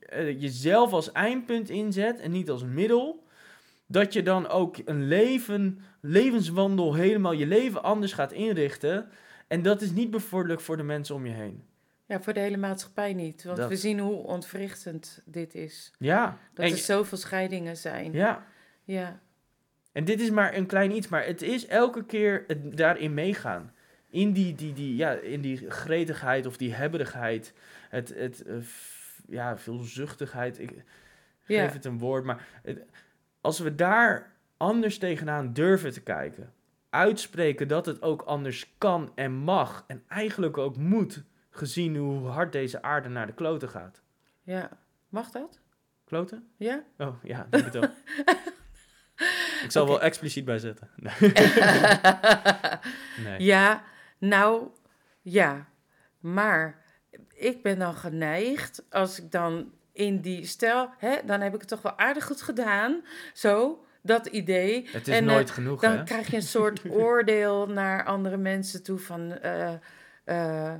eh, 0.00 0.40
jezelf 0.40 0.92
als 0.92 1.12
eindpunt 1.12 1.68
inzet 1.70 2.20
en 2.20 2.30
niet 2.30 2.50
als 2.50 2.64
middel, 2.64 3.26
dat 3.86 4.12
je 4.12 4.22
dan 4.22 4.48
ook 4.48 4.76
een 4.84 5.08
leven, 5.08 5.80
levenswandel 6.00 6.94
helemaal 6.94 7.32
je 7.32 7.46
leven 7.46 7.82
anders 7.82 8.12
gaat 8.12 8.32
inrichten. 8.32 9.08
En 9.48 9.62
dat 9.62 9.80
is 9.82 9.90
niet 9.90 10.10
bevorderlijk 10.10 10.60
voor 10.60 10.76
de 10.76 10.82
mensen 10.82 11.14
om 11.14 11.26
je 11.26 11.32
heen. 11.32 11.62
Ja, 12.14 12.20
voor 12.22 12.32
de 12.32 12.40
hele 12.40 12.56
maatschappij 12.56 13.12
niet. 13.14 13.44
Want 13.44 13.56
Dat- 13.56 13.68
we 13.68 13.76
zien 13.76 13.98
hoe 13.98 14.14
ontwrichtend 14.16 15.22
dit 15.24 15.54
is. 15.54 15.92
Ja, 15.98 16.38
Dat 16.54 16.64
en, 16.64 16.70
er 16.70 16.76
zoveel 16.78 17.18
scheidingen 17.18 17.76
zijn. 17.76 18.12
ja. 18.12 18.46
ja. 18.84 19.20
En 19.92 20.04
dit 20.04 20.20
is 20.20 20.30
maar 20.30 20.54
een 20.56 20.66
klein 20.66 20.90
iets, 20.96 21.08
maar 21.08 21.24
het 21.26 21.42
is 21.42 21.66
elke 21.66 22.04
keer 22.04 22.44
het 22.46 22.76
daarin 22.76 23.14
meegaan. 23.14 23.72
In 24.10 24.32
die, 24.32 24.54
die, 24.54 24.72
die, 24.72 24.96
ja, 24.96 25.10
in 25.12 25.40
die 25.40 25.70
gretigheid 25.70 26.46
of 26.46 26.56
die 26.56 26.74
hebberigheid. 26.74 27.52
Het, 27.88 28.14
het 28.14 28.42
eh, 28.42 28.56
f- 28.60 29.20
ja, 29.28 29.56
veelzuchtigheid. 29.58 30.58
Ik 30.58 30.70
Ja. 31.46 31.62
geef 31.64 31.72
het 31.72 31.84
een 31.84 31.98
woord. 31.98 32.24
Maar 32.24 32.46
het- 32.62 32.84
als 33.40 33.58
we 33.58 33.74
daar 33.74 34.32
anders 34.56 34.98
tegenaan 34.98 35.52
durven 35.52 35.92
te 35.92 36.00
kijken. 36.02 36.52
Uitspreken 36.90 37.68
dat 37.68 37.86
het 37.86 38.02
ook 38.02 38.22
anders 38.22 38.74
kan 38.78 39.12
en 39.14 39.32
mag. 39.32 39.84
En 39.86 40.02
eigenlijk 40.08 40.58
ook 40.58 40.76
moet. 40.76 41.22
Gezien 41.56 41.96
hoe 41.96 42.26
hard 42.28 42.52
deze 42.52 42.82
aarde 42.82 43.08
naar 43.08 43.26
de 43.26 43.34
kloten 43.34 43.68
gaat. 43.68 44.02
ja. 44.42 44.68
Mag 45.08 45.30
dat? 45.30 45.60
Kloten? 46.04 46.48
Ja? 46.56 46.82
Oh 46.98 47.14
ja, 47.22 47.46
denk 47.50 47.64
het 47.64 47.74
wel. 47.74 47.82
Ik 49.64 49.70
zal 49.70 49.86
wel 49.86 50.00
expliciet 50.02 50.44
bijzetten. 50.44 50.88
Nee. 50.96 51.32
nee. 53.24 53.42
Ja, 53.42 53.82
nou, 54.18 54.68
ja. 55.22 55.66
Maar 56.20 56.82
ik 57.34 57.62
ben 57.62 57.78
dan 57.78 57.94
geneigd, 57.94 58.84
als 58.90 59.20
ik 59.22 59.30
dan 59.30 59.72
in 59.92 60.20
die 60.20 60.46
stel, 60.46 60.90
hè, 60.98 61.16
dan 61.24 61.40
heb 61.40 61.54
ik 61.54 61.60
het 61.60 61.68
toch 61.68 61.82
wel 61.82 61.98
aardig 61.98 62.24
goed 62.26 62.42
gedaan. 62.42 63.04
Zo, 63.32 63.84
dat 64.02 64.26
idee. 64.26 64.88
Het 64.90 65.08
is 65.08 65.14
En, 65.14 65.28
eh, 65.28 65.34
nooit 65.34 65.50
genoeg, 65.50 65.80
Dan 65.80 65.96
hè? 65.96 66.02
krijg 66.02 66.30
je 66.30 66.36
een 66.36 66.42
soort 66.42 66.82
oordeel 67.04 67.66
naar 67.66 68.04
andere 68.04 68.36
mensen 68.36 68.82
toe 68.82 68.98
van... 68.98 69.32
eh, 69.32 69.74
eh, 70.24 70.74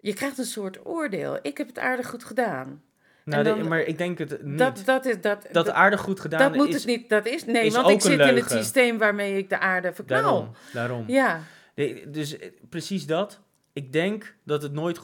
je 0.00 0.12
krijgt 0.14 0.38
een 0.38 0.44
soort 0.44 0.86
oordeel. 0.86 1.38
Ik 1.42 1.58
heb 1.58 1.66
het 1.66 1.78
aardig 1.78 2.06
goed 2.08 2.24
gedaan. 2.24 2.82
Nou, 3.24 3.44
de- 3.44 3.54
maar 3.68 3.80
ik 3.80 3.98
denk 3.98 4.18
het 4.18 4.42
niet. 4.42 4.58
Dat, 4.58 4.82
Dat, 4.84 5.04
dat 5.20 5.44
is... 5.44 5.52
Dat, 5.52 5.70
aardig 5.70 6.00
goed 6.00 6.20
gedaan 6.20 6.40
dat 6.40 6.54
moet 6.54 6.68
is 6.68 6.74
het 6.74 6.86
niet. 6.86 7.08
Dat 7.08 7.26
is, 7.26 7.44
nee, 7.44 7.66
is 7.66 7.74
want 7.74 7.88
ik 7.88 8.00
zit 8.00 8.20
in 8.20 8.36
het 8.36 8.50
systeem 8.50 8.98
waarmee 8.98 9.36
ik 9.38 9.48
de 9.48 9.58
aarde 9.58 9.92
verknal. 9.92 10.22
daarom. 10.22 10.50
daarom. 10.72 11.04
Ja, 11.06 11.40
Nee, 11.74 12.10
dus 12.10 12.38
eh, 12.38 12.50
precies 12.68 13.06
dat. 13.06 13.40
Ik 13.72 13.92
denk 13.92 14.34
dat 14.44 14.62
het 14.62 14.72
nooit 14.72 15.00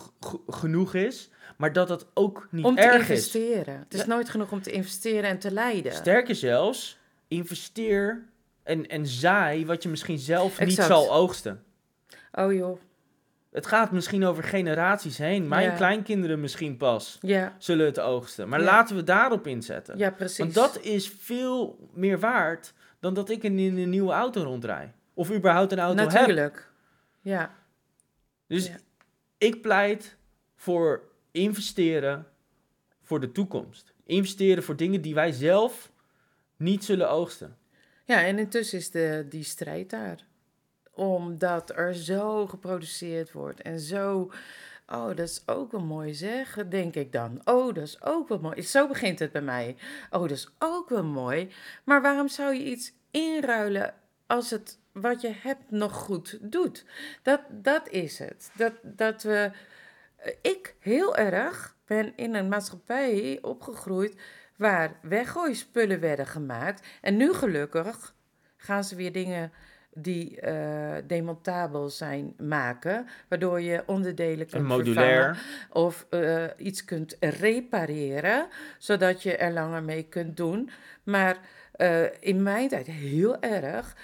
genoeg 0.46 0.94
is, 0.94 1.30
maar 1.56 1.72
dat 1.72 1.88
het 1.88 2.06
ook 2.14 2.48
niet 2.50 2.64
om 2.64 2.74
te 2.74 2.80
erg 2.82 2.94
is. 3.02 3.08
investeren. 3.08 3.78
Het 3.78 3.94
is 3.94 4.00
Ja. 4.00 4.06
nooit 4.06 4.28
genoeg 4.28 4.52
om 4.52 4.62
te 4.62 4.70
investeren 4.70 5.30
en 5.30 5.38
te 5.38 5.50
leiden. 5.50 5.92
Sterker 5.92 6.34
zelfs, 6.34 6.98
investeer 7.28 8.24
en, 8.62 8.86
en 8.86 9.06
zaai 9.06 9.66
wat 9.66 9.82
je 9.82 9.88
misschien 9.88 10.18
zelf 10.18 10.60
niet 10.60 10.74
zal 10.74 11.12
oogsten. 11.12 11.64
Oh 12.32 12.52
joh, 12.52 12.78
Het 13.56 13.66
gaat 13.66 13.90
misschien 13.92 14.24
over 14.24 14.42
generaties 14.44 15.18
heen. 15.18 15.48
Mijn 15.48 15.70
Ja. 15.70 15.76
kleinkinderen 15.76 16.40
misschien 16.40 16.76
pas 16.76 17.18
ja, 17.20 17.56
zullen 17.58 17.86
het 17.86 18.00
oogsten. 18.00 18.48
Maar 18.48 18.58
Ja. 18.58 18.64
laten 18.64 18.96
we 18.96 19.04
daarop 19.04 19.46
inzetten. 19.46 19.98
ja 19.98 20.10
precies. 20.10 20.38
Want 20.38 20.54
dat 20.54 20.80
is 20.80 21.08
veel 21.08 21.88
meer 21.94 22.18
waard 22.18 22.72
dan 23.00 23.14
dat 23.14 23.30
ik 23.30 23.42
in 23.42 23.58
een 23.58 23.90
nieuwe 23.90 24.12
auto 24.12 24.42
rondrij. 24.42 24.92
Of 25.14 25.32
überhaupt 25.32 25.72
een 25.72 25.78
auto 25.78 26.02
heb. 26.02 26.12
Natuurlijk. 26.12 26.70
Ja, 27.20 27.54
Dus 28.46 28.70
ik 29.38 29.62
pleit 29.62 30.16
voor 30.56 31.02
investeren 31.30 32.26
voor 33.02 33.20
de 33.20 33.32
toekomst. 33.32 33.94
Investeren 34.04 34.62
voor 34.62 34.76
dingen 34.76 35.00
die 35.02 35.14
wij 35.14 35.32
zelf 35.32 35.90
niet 36.56 36.84
zullen 36.84 37.10
oogsten. 37.10 37.56
ja 38.04 38.22
en 38.24 38.38
intussen 38.38 38.78
is 38.78 38.90
de, 38.90 39.26
die 39.28 39.42
strijd 39.44 39.90
daar. 39.90 40.24
Omdat 40.96 41.76
er 41.76 41.94
zo 41.94 42.46
geproduceerd 42.46 43.32
wordt 43.32 43.62
en 43.62 43.80
zo... 43.80 44.30
Oh, 44.88 45.06
dat 45.06 45.18
is 45.18 45.42
ook 45.46 45.72
wel 45.72 45.80
mooi 45.80 46.14
zeg, 46.14 46.68
denk 46.68 46.94
ik 46.94 47.12
dan. 47.12 47.40
Oh, 47.44 47.74
dat 47.74 47.84
is 47.84 48.02
ook 48.02 48.28
wel 48.28 48.38
mooi. 48.38 48.62
Zo 48.62 48.88
begint 48.88 49.18
het 49.18 49.32
bij 49.32 49.42
mij. 49.42 49.76
Oh, 50.10 50.20
dat 50.20 50.30
is 50.30 50.50
ook 50.58 50.88
wel 50.88 51.04
mooi. 51.04 51.52
Maar 51.84 52.02
waarom 52.02 52.28
zou 52.28 52.54
je 52.54 52.64
iets 52.64 52.92
inruilen 53.10 53.94
als 54.26 54.50
het 54.50 54.78
wat 54.92 55.20
je 55.20 55.32
hebt 55.34 55.70
nog 55.70 55.92
goed 55.92 56.38
doet? 56.40 56.84
Dat, 57.22 57.40
dat 57.50 57.88
is 57.88 58.18
het. 58.18 58.50
Dat, 58.54 58.72
dat 58.82 59.22
we... 59.22 59.50
Ik 60.42 60.74
heel 60.78 61.16
erg 61.16 61.76
ben 61.86 62.16
in 62.16 62.34
een 62.34 62.48
maatschappij 62.48 63.38
opgegroeid 63.42 64.16
waar 64.56 64.98
weggooispullen 65.02 66.00
werden 66.00 66.26
gemaakt. 66.26 66.86
En 67.00 67.16
nu 67.16 67.32
gelukkig 67.32 68.14
gaan 68.56 68.84
ze 68.84 68.96
weer 68.96 69.12
dingen 69.12 69.52
die 69.98 70.40
eh, 70.40 70.94
demontabel 71.06 71.88
zijn 71.88 72.34
maken, 72.38 73.06
waardoor 73.28 73.60
je 73.60 73.82
onderdelen 73.86 74.38
En 74.38 74.46
kunt 74.46 74.50
vervangen 74.50 74.84
modulair. 74.84 75.38
of 75.70 76.06
eh, 76.10 76.44
iets 76.56 76.84
kunt 76.84 77.16
repareren, 77.20 78.46
zodat 78.78 79.22
je 79.22 79.36
er 79.36 79.52
langer 79.52 79.82
mee 79.82 80.02
kunt 80.02 80.36
doen. 80.36 80.70
Maar 81.02 81.36
eh, 81.72 82.02
in 82.20 82.42
mijn 82.42 82.68
tijd 82.68 82.86
heel 82.86 83.40
erg. 83.40 83.96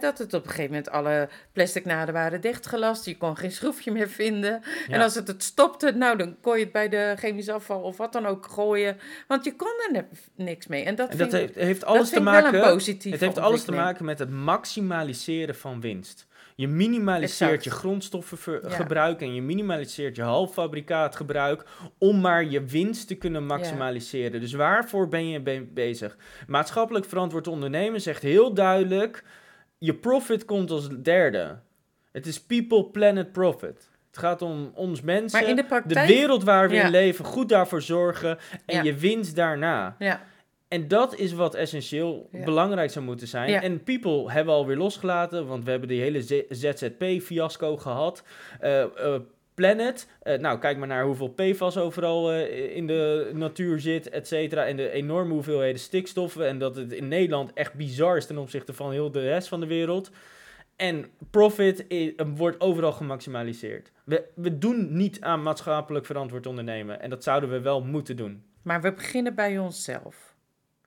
Dat 0.00 0.18
het 0.18 0.34
op 0.34 0.42
een 0.42 0.48
gegeven 0.50 0.70
moment 0.70 0.90
alle 0.90 1.28
plastic 1.52 1.84
naden 1.84 2.14
waren 2.14 2.40
dichtgelast. 2.40 3.04
Je 3.04 3.16
kon 3.16 3.36
geen 3.36 3.52
schroefje 3.52 3.90
meer 3.92 4.08
vinden. 4.08 4.62
En 4.88 5.00
als 5.00 5.14
het 5.14 5.28
het 5.28 5.42
stopte, 5.42 5.90
nou 5.92 6.16
dan 6.16 6.36
kon 6.40 6.56
je 6.58 6.62
het 6.64 6.72
bij 6.72 6.88
de 6.88 7.14
chemisch 7.18 7.48
afval 7.48 7.80
of 7.80 7.96
wat 7.96 8.12
dan 8.12 8.26
ook 8.26 8.46
gooien. 8.46 8.96
Want 9.28 9.44
je 9.44 9.56
kon 9.56 9.68
er 9.92 10.04
niks 10.36 10.66
mee. 10.66 10.84
En 10.84 10.94
dat, 10.94 11.08
En 11.10 11.16
dat 11.18 11.30
vind, 11.30 11.40
heeft, 11.40 11.54
heeft 11.54 11.80
dat 11.80 11.88
alles 11.88 12.10
te 12.10 12.20
maken. 12.20 12.62
Het 12.78 13.20
heeft 13.20 13.38
alles 13.38 13.64
te 13.64 13.72
maken 13.72 14.04
met 14.04 14.18
het 14.18 14.30
maximaliseren 14.30 15.54
van 15.54 15.80
winst. 15.80 16.26
Je 16.56 16.68
minimaliseert 16.68 17.50
Exact. 17.50 17.64
je 17.64 17.70
grondstoffengebruik 17.70 19.20
Ja. 19.20 19.26
en 19.26 19.34
je 19.34 19.42
minimaliseert 19.42 20.16
je 20.16 20.22
halffabrikaatgebruik 20.22 21.64
om 21.98 22.20
maar 22.20 22.44
je 22.44 22.64
winst 22.64 23.08
te 23.08 23.14
kunnen 23.14 23.46
maximaliseren. 23.46 24.40
Dus 24.40 24.52
waarvoor 24.52 25.08
ben 25.08 25.28
je 25.28 25.40
be- 25.40 25.66
bezig? 25.70 26.16
Maatschappelijk 26.46 27.04
verantwoord 27.06 27.46
ondernemen 27.46 28.00
zegt 28.00 28.22
heel 28.22 28.54
duidelijk: 28.54 29.24
je 29.78 29.94
profit 29.94 30.44
komt 30.44 30.70
als 30.70 30.88
derde. 31.02 31.58
Het 32.12 32.26
is 32.26 32.40
people, 32.42 32.84
planet, 32.84 33.32
profit. 33.32 33.90
Het 34.06 34.18
gaat 34.22 34.42
om 34.42 34.70
ons 34.74 35.00
mensen, 35.00 35.40
Maar 35.40 35.48
in 35.48 35.56
de 35.56 35.62
de 35.62 35.68
praktijk... 35.68 36.06
wereld 36.08 36.44
waar 36.44 36.68
we 36.68 36.74
Ja. 36.74 36.84
in 36.84 36.90
leven, 36.90 37.24
goed 37.24 37.48
daarvoor 37.48 37.82
zorgen 37.82 38.38
en 38.66 38.76
Ja. 38.76 38.82
je 38.82 38.94
winst 38.94 39.36
daarna. 39.36 39.96
Ja, 39.98 40.22
En 40.68 40.88
dat 40.88 41.16
is 41.16 41.32
wat 41.32 41.54
essentieel 41.54 42.28
belangrijk 42.44 42.90
zou 42.90 43.04
moeten 43.04 43.28
zijn. 43.28 43.50
Ja. 43.50 43.62
En 43.62 43.82
People 43.82 44.30
hebben 44.32 44.54
we 44.54 44.60
alweer 44.60 44.76
losgelaten, 44.76 45.46
want 45.46 45.64
we 45.64 45.70
hebben 45.70 45.88
die 45.88 46.00
hele 46.00 46.22
ZZP-fiasco 46.48 47.76
gehad. 47.76 48.22
Eh, 48.60 48.82
eh, 48.82 49.20
Planet, 49.54 50.08
eh, 50.22 50.38
nou 50.38 50.58
kijk 50.58 50.78
maar 50.78 50.88
naar 50.88 51.04
hoeveel 51.04 51.28
PFAS 51.28 51.76
overal 51.76 52.32
eh, 52.32 52.76
in 52.76 52.86
de 52.86 53.30
natuur 53.34 53.80
zit, 53.80 54.08
et 54.08 54.28
cetera. 54.28 54.66
En 54.66 54.76
de 54.76 54.90
enorme 54.90 55.32
hoeveelheden 55.32 55.80
stikstoffen. 55.80 56.46
En 56.48 56.58
dat 56.58 56.76
het 56.76 56.92
in 56.92 57.08
Nederland 57.08 57.52
echt 57.52 57.74
bizar 57.74 58.16
is 58.16 58.26
ten 58.26 58.38
opzichte 58.38 58.72
van 58.72 58.92
heel 58.92 59.10
de 59.10 59.20
rest 59.20 59.48
van 59.48 59.60
de 59.60 59.66
wereld. 59.66 60.10
En 60.76 61.06
profit 61.30 61.84
i- 61.92 62.14
eh, 62.16 62.26
wordt 62.34 62.60
overal 62.60 62.92
gemaximaliseerd. 62.92 63.92
We, 64.04 64.24
we 64.34 64.58
doen 64.58 64.96
niet 64.96 65.20
aan 65.20 65.42
maatschappelijk 65.42 66.06
verantwoord 66.06 66.46
ondernemen. 66.46 67.00
En 67.00 67.10
dat 67.10 67.22
zouden 67.22 67.50
we 67.50 67.60
wel 67.60 67.82
moeten 67.82 68.16
doen. 68.16 68.44
maar 68.62 68.80
we 68.82 68.92
beginnen 68.92 69.34
bij 69.34 69.58
onszelf. 69.58 70.34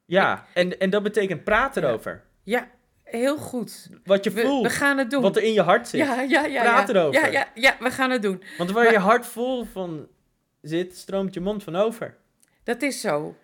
Ja, 0.06 0.46
en, 0.54 0.80
en 0.80 0.90
dat 0.90 1.04
betekent 1.04 1.44
praten 1.44 1.82
Ja. 1.82 1.88
erover. 1.88 2.24
Ja, 2.44 2.70
heel 3.10 3.38
goed. 3.38 3.90
Wat 4.04 4.24
je 4.24 4.32
We, 4.32 4.42
voelt, 4.42 4.64
we 4.64 4.70
gaan 4.74 4.98
het 4.98 5.12
doen. 5.12 5.22
wat 5.22 5.36
er 5.36 5.44
in 5.44 5.54
je 5.54 5.62
hart 5.62 5.88
zit. 5.88 6.00
ja, 6.00 6.22
ja, 6.22 6.46
ja, 6.46 6.62
Praat 6.62 6.88
ja. 6.88 6.94
erover. 6.94 7.22
Ja, 7.22 7.28
ja, 7.28 7.48
ja, 7.54 7.76
we 7.80 7.92
gaan 7.92 8.10
het 8.12 8.22
doen. 8.22 8.44
Want 8.58 8.72
waar 8.72 8.84
Maar- 8.84 8.94
je 8.94 9.00
hart 9.00 9.26
vol 9.26 9.66
van 9.66 10.08
zit, 10.62 10.96
stroomt 10.98 11.34
je 11.34 11.40
mond 11.40 11.64
van 11.64 11.76
over. 11.76 12.16
Dat 12.64 12.82
is 12.82 13.02
zo. 13.02 13.36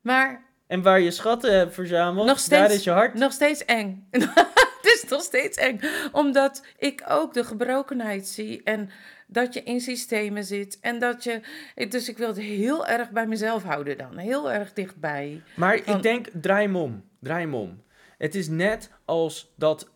Maar 0.00 0.42
En 0.66 0.82
waar 0.82 1.00
je 1.00 1.10
schatten 1.10 1.58
hebt 1.58 1.74
verzameld, 1.74 2.26
Nog 2.26 2.38
steeds- 2.38 2.60
daar 2.60 2.72
is 2.72 2.84
je 2.84 2.90
hart. 2.90 3.14
nog 3.14 3.32
steeds 3.32 3.64
eng. 3.64 4.06
Het 4.10 4.92
is 5.02 5.04
nog 5.10 5.22
steeds 5.22 5.56
eng. 5.58 5.80
Omdat 6.12 6.66
ik 6.78 7.02
ook 7.08 7.34
de 7.34 7.44
gebrokenheid 7.44 8.26
zie. 8.26 8.60
En 8.64 8.90
dat 9.26 9.54
je 9.54 9.62
in 9.62 9.80
systemen 9.80 10.44
zit. 10.44 10.78
En 10.80 10.98
dat 10.98 11.24
je. 11.24 11.40
Dus 11.88 12.08
ik 12.08 12.18
wil 12.18 12.26
het 12.28 12.38
heel 12.38 12.86
erg 12.86 13.10
bij 13.10 13.26
mezelf 13.26 13.62
houden 13.62 13.98
dan. 13.98 14.16
Heel 14.16 14.52
erg 14.52 14.72
dichtbij. 14.72 15.42
Maar 15.56 15.78
Van- 15.78 15.96
ik 15.96 16.02
denk, 16.02 16.26
draai 16.32 16.66
hem 16.66 16.76
om. 16.76 17.04
Draai 17.20 17.40
hem 17.44 17.54
om. 17.54 17.82
Het 18.24 18.34
is 18.34 18.48
net 18.48 18.90
als 19.04 19.52
dat 19.56 19.90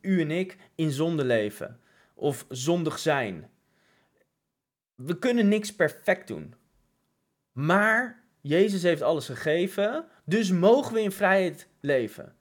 u 0.00 0.20
en 0.20 0.30
ik 0.30 0.56
in 0.74 0.90
zonde 0.90 1.24
leven. 1.24 1.80
Of 2.14 2.46
zondig 2.48 2.98
zijn. 2.98 3.50
We 4.94 5.18
kunnen 5.18 5.48
niks 5.48 5.74
perfect 5.74 6.28
doen. 6.28 6.54
Maar 7.52 8.22
Jezus 8.40 8.82
heeft 8.82 9.02
alles 9.02 9.26
gegeven. 9.26 10.04
Dus 10.24 10.50
mogen 10.50 10.94
we 10.94 11.00
in 11.00 11.12
vrijheid 11.12 11.68
leven. 11.80 12.36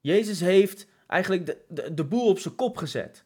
Jezus 0.00 0.40
heeft 0.40 0.86
eigenlijk 1.06 1.46
de, 1.46 1.94
de, 1.94 2.04
boel 2.04 2.28
op 2.28 2.38
zijn 2.38 2.54
kop 2.54 2.76
gezet. 2.76 3.24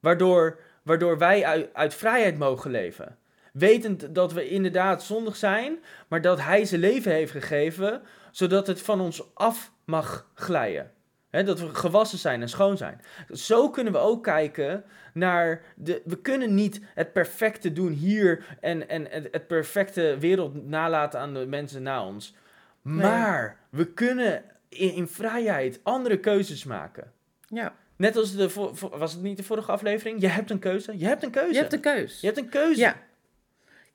Waardoor, 0.00 0.60
waardoor 0.82 1.18
wij 1.18 1.44
uit, 1.44 1.74
uit 1.74 1.94
vrijheid 1.94 2.38
mogen 2.38 2.70
leven. 2.70 3.18
Wetend 3.52 4.14
dat 4.14 4.32
we 4.32 4.48
inderdaad 4.48 5.02
zondig 5.02 5.36
zijn, 5.36 5.78
maar 6.08 6.20
dat 6.20 6.40
Hij 6.40 6.64
zijn 6.64 6.80
leven 6.80 7.12
heeft 7.12 7.32
gegeven, 7.32 8.02
zodat 8.30 8.66
het 8.66 8.82
van 8.82 9.00
ons 9.00 9.34
af 9.34 9.71
mag 9.84 10.30
glijden. 10.34 10.90
Dat 11.30 11.60
we 11.60 11.74
gewassen 11.74 12.18
zijn 12.18 12.40
en 12.40 12.48
schoon 12.48 12.76
zijn. 12.76 13.00
Zo 13.30 13.70
kunnen 13.70 13.92
we 13.92 13.98
ook 13.98 14.22
kijken 14.22 14.84
naar 15.14 15.62
de. 15.76 16.02
We 16.04 16.20
kunnen 16.20 16.54
niet 16.54 16.80
het 16.94 17.12
perfecte 17.12 17.72
doen 17.72 17.92
hier 17.92 18.44
en, 18.60 18.88
en 18.88 19.06
het, 19.10 19.46
perfecte 19.46 20.16
wereld 20.18 20.66
nalaten 20.66 21.20
aan 21.20 21.34
de 21.34 21.46
mensen 21.46 21.82
na 21.82 22.06
ons. 22.06 22.34
Maar 22.82 23.56
we 23.70 23.92
kunnen 23.92 24.44
in, 24.68 24.92
in 24.94 25.08
vrijheid 25.08 25.80
andere 25.82 26.18
keuzes 26.18 26.64
maken. 26.64 27.12
Ja, 27.48 27.74
Net 28.02 28.16
als 28.16 28.36
de. 28.36 28.50
Was 28.90 29.12
het 29.12 29.22
niet 29.22 29.36
de 29.36 29.42
vorige 29.42 29.72
aflevering? 29.72 30.20
Je 30.20 30.28
hebt 30.28 30.50
een 30.50 30.58
keuze. 30.58 30.98
Je 30.98 31.06
hebt 31.06 31.22
een 31.22 31.30
keuze. 31.30 31.52
je 31.52 31.58
hebt 31.58 31.72
een 31.72 31.80
keus. 31.80 32.20
Je 32.20 32.26
hebt 32.26 32.38
een 32.38 32.48
keuze. 32.48 32.80
Ja. 32.80 32.96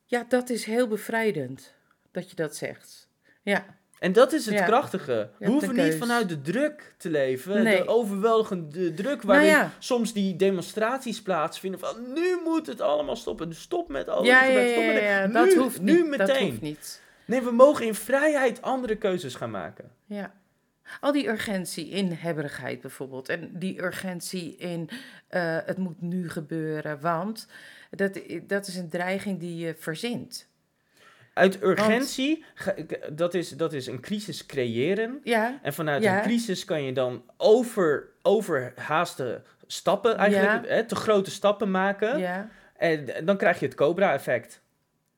ja, 0.05 0.25
dat 0.29 0.49
is 0.49 0.65
heel 0.65 0.87
bevrijdend 0.87 1.75
dat 2.11 2.29
je 2.29 2.35
dat 2.35 2.55
zegt. 2.55 3.09
Ja, 3.41 3.76
En 3.99 4.13
dat 4.13 4.33
is 4.33 4.45
het 4.45 4.53
Ja. 4.55 4.65
krachtige. 4.65 5.29
We 5.39 5.47
hoeven 5.47 5.75
niet 5.75 5.95
vanuit 5.95 6.29
de 6.29 6.41
druk 6.41 6.93
te 6.97 7.09
leven. 7.09 7.63
Nee. 7.63 7.77
De 7.77 7.87
overweldigende 7.87 8.93
druk 8.93 9.21
waarin 9.21 9.47
Nou 9.51 9.57
ja. 9.63 9.71
soms 9.79 10.13
die 10.13 10.35
demonstraties 10.35 11.21
plaatsvinden 11.21 11.79
van 11.79 12.13
nu 12.13 12.37
moet 12.43 12.67
het 12.67 12.81
allemaal 12.81 13.15
stoppen. 13.15 13.49
Dus 13.49 13.61
Stop 13.61 13.89
met 13.89 14.09
al 14.09 14.23
ja, 14.23 14.43
ja, 14.43 14.59
het. 14.59 15.33
dat 15.33 15.45
nu, 15.45 15.55
hoeft 15.57 15.81
nu 15.81 15.93
niet. 15.93 16.07
meteen. 16.07 16.27
Dat 16.27 16.37
hoeft 16.39 16.61
niet. 16.61 17.01
Nee, 17.25 17.41
we 17.41 17.51
mogen 17.51 17.85
in 17.85 17.95
vrijheid 17.95 18.61
andere 18.61 18.95
keuzes 18.95 19.35
gaan 19.35 19.51
maken. 19.51 19.91
Ja. 20.05 20.33
Al 20.99 21.11
die 21.11 21.27
urgentie 21.27 21.89
in 21.89 22.11
hebberigheid 22.11 22.81
bijvoorbeeld. 22.81 23.29
En 23.29 23.49
die 23.53 23.81
urgentie 23.83 24.55
in 24.57 24.89
eh, 25.27 25.57
het 25.65 25.77
moet 25.77 26.01
nu 26.01 26.29
gebeuren. 26.29 26.99
Want 26.99 27.47
dat, 27.89 28.19
dat 28.47 28.67
is 28.67 28.75
een 28.75 28.89
dreiging 28.89 29.39
die 29.39 29.55
je 29.57 29.75
verzint. 29.77 30.47
Uit 31.37 31.63
urgentie, 31.63 32.43
dat 33.11 33.33
is, 33.33 33.49
dat 33.49 33.73
is 33.73 33.87
een 33.87 33.99
crisis 33.99 34.45
creëren. 34.45 35.19
Ja, 35.23 35.59
En 35.61 35.73
vanuit 35.73 36.03
Ja. 36.03 36.15
een 36.17 36.21
crisis 36.23 36.65
kan 36.65 36.83
je 36.83 36.93
dan 36.93 37.23
over, 37.37 38.09
overhaaste 38.21 39.41
stappen, 39.67 40.17
eigenlijk 40.17 40.67
hè, 40.69 40.83
te 40.83 40.95
grote 40.95 41.31
stappen 41.31 41.71
maken. 41.71 42.17
ja. 42.19 42.49
En 42.77 43.05
dan 43.25 43.37
krijg 43.37 43.59
je 43.59 43.65
het 43.65 43.75
Cobra-effect. 43.75 44.61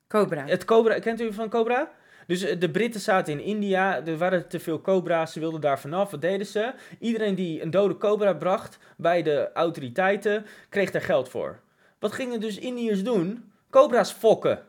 Cobra. 0.08 0.46
Het 0.46 0.66
Cobra, 0.66 1.00
kent 1.00 1.22
u 1.22 1.34
van 1.34 1.50
Cobra? 1.50 1.92
Dus 2.28 2.42
eh, 2.44 2.60
de 2.60 2.70
Britten 2.70 3.02
zaten 3.02 3.34
in 3.34 3.40
India, 3.44 4.06
er 4.06 4.18
waren 4.18 4.48
te 4.48 4.60
veel 4.60 4.82
cobra's, 4.82 5.34
ze 5.34 5.40
wilden 5.40 5.62
daar 5.62 5.80
vanaf. 5.80 6.12
Wat 6.12 6.22
deden 6.22 6.46
ze? 6.48 6.74
Iedereen 7.00 7.36
die 7.36 7.62
een 7.62 7.72
dode 7.72 7.98
cobra 7.98 8.34
bracht 8.34 8.78
bij 8.98 9.22
de 9.24 9.50
autoriteiten, 9.54 10.46
kreeg 10.70 10.92
daar 10.92 11.02
geld 11.02 11.30
voor. 11.30 11.60
Wat 12.00 12.12
gingen 12.12 12.40
dus 12.40 12.58
Indiërs 12.58 13.04
doen? 13.04 13.52
Cobra's 13.70 14.12
fokken. 14.12 14.60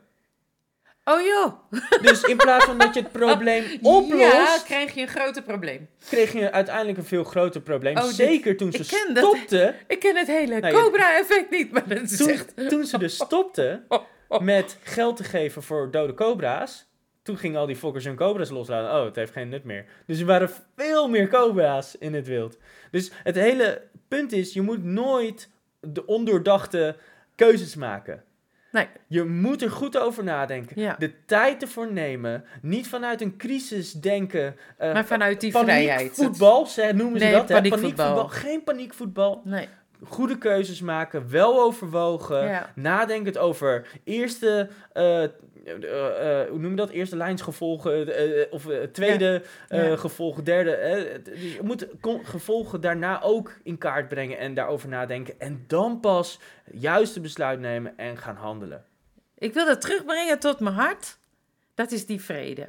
Oh 1.03 1.21
joh. 1.21 1.53
Dus 2.01 2.23
in 2.23 2.37
plaats 2.37 2.65
van 2.65 2.77
dat 2.77 2.93
je 2.93 3.01
het 3.01 3.11
probleem 3.21 3.63
Ja, 3.63 3.77
oplost, 3.81 4.63
krijg 4.63 4.93
je 4.93 5.01
een 5.01 5.07
groter 5.07 5.41
probleem. 5.41 5.89
kreeg 6.09 6.33
je 6.33 6.51
uiteindelijk 6.51 6.97
een 6.97 7.03
veel 7.03 7.23
groter 7.23 7.61
probleem. 7.61 7.97
Oh, 7.97 8.03
dit- 8.03 8.13
Zeker 8.15 8.57
toen 8.57 8.71
ze 8.71 8.77
dat. 9.13 9.23
stopten. 9.25 9.75
Ik 9.87 9.99
ken 9.99 10.15
het 10.15 10.27
hele 10.27 10.59
Nou, 10.59 10.73
Cobra-effect 10.73 11.49
niet, 11.49 11.71
maar 11.71 11.87
dat 11.87 12.01
is 12.01 12.17
Toen, 12.17 12.29
echt... 12.29 12.69
toen 12.69 12.85
ze 12.85 12.97
dus 12.97 13.15
stopten 13.15 13.85
oh. 14.27 14.39
met 14.39 14.77
geld 14.83 15.17
te 15.17 15.23
geven 15.23 15.63
voor 15.63 15.91
dode 15.91 16.13
cobra's. 16.13 16.89
Toen 17.23 17.37
gingen 17.37 17.59
al 17.59 17.65
die 17.65 17.75
fokkers 17.75 18.05
hun 18.05 18.15
cobra's 18.15 18.49
loslaten. 18.49 18.99
Oh, 18.99 19.05
het 19.05 19.15
heeft 19.15 19.31
geen 19.31 19.49
nut 19.49 19.63
meer. 19.63 19.85
Dus 20.07 20.19
er 20.19 20.25
waren 20.25 20.49
veel 20.75 21.07
meer 21.09 21.27
cobra's 21.27 21.95
in 21.99 22.13
het 22.13 22.27
wild. 22.27 22.57
Dus 22.91 23.11
het 23.23 23.35
hele 23.35 23.81
punt 24.07 24.31
is, 24.31 24.53
je 24.53 24.61
moet 24.61 24.83
nooit 24.83 25.49
de 25.79 26.05
ondoordachte 26.05 26.95
keuzes 27.35 27.75
maken. 27.75 28.23
Nee, 28.71 28.87
Je 29.07 29.23
moet 29.23 29.61
er 29.61 29.71
goed 29.71 29.97
over 29.97 30.23
nadenken. 30.23 30.81
Ja. 30.81 30.95
De 30.99 31.25
tijd 31.25 31.61
ervoor 31.61 31.91
nemen. 31.91 32.43
Niet 32.61 32.87
vanuit 32.87 33.21
een 33.21 33.37
crisis 33.37 33.91
denken. 33.91 34.55
eh, 34.77 34.93
maar 34.93 35.05
vanuit 35.05 35.41
die 35.41 35.51
vrijheid. 35.51 36.15
Ze 36.15 36.91
noemen 36.95 37.19
ze 37.19 37.25
Nee, 37.25 37.33
dat. 37.33 37.45
paniekvoetbal. 37.47 38.27
Geen 38.27 38.63
paniekvoetbal 38.63 39.41
Nee, 39.43 39.67
goede 40.03 40.37
keuzes 40.37 40.81
maken, 40.81 41.29
wel 41.29 41.61
overwogen, 41.61 42.43
Ja. 42.47 42.71
nadenkend 42.75 43.37
over 43.37 43.87
eerste, 44.03 44.69
eh, 44.93 45.23
hoe 46.49 46.57
noem 46.59 46.69
je 46.69 46.75
dat, 46.75 46.89
eerste 46.89 47.15
lijnsgevolgen, 47.15 48.15
eh, 48.15 48.53
of 48.53 48.67
eh, 48.69 48.83
tweede 48.83 49.43
eh, 49.67 49.87
Ja. 49.89 49.95
gevolgen, 49.95 50.43
derde. 50.43 50.71
eh, 50.75 51.11
het- 51.11 51.27
je 51.33 51.59
moet 51.63 51.87
gevolgen 52.23 52.81
daarna 52.81 53.21
ook 53.21 53.53
in 53.63 53.77
kaart 53.77 54.07
brengen 54.07 54.37
en 54.37 54.53
daarover 54.53 54.89
nadenken 54.89 55.39
en 55.39 55.63
dan 55.67 55.99
pas 55.99 56.39
het 56.63 56.81
juiste 56.81 57.19
besluit 57.19 57.59
nemen 57.59 57.97
en 57.97 58.17
gaan 58.17 58.35
handelen. 58.35 58.85
ik 59.37 59.53
wil 59.53 59.65
dat 59.65 59.81
terugbrengen 59.81 60.39
tot 60.39 60.59
mijn 60.59 60.75
hart. 60.75 61.17
Dat 61.75 61.91
is 61.91 62.05
die 62.05 62.21
vrede, 62.21 62.67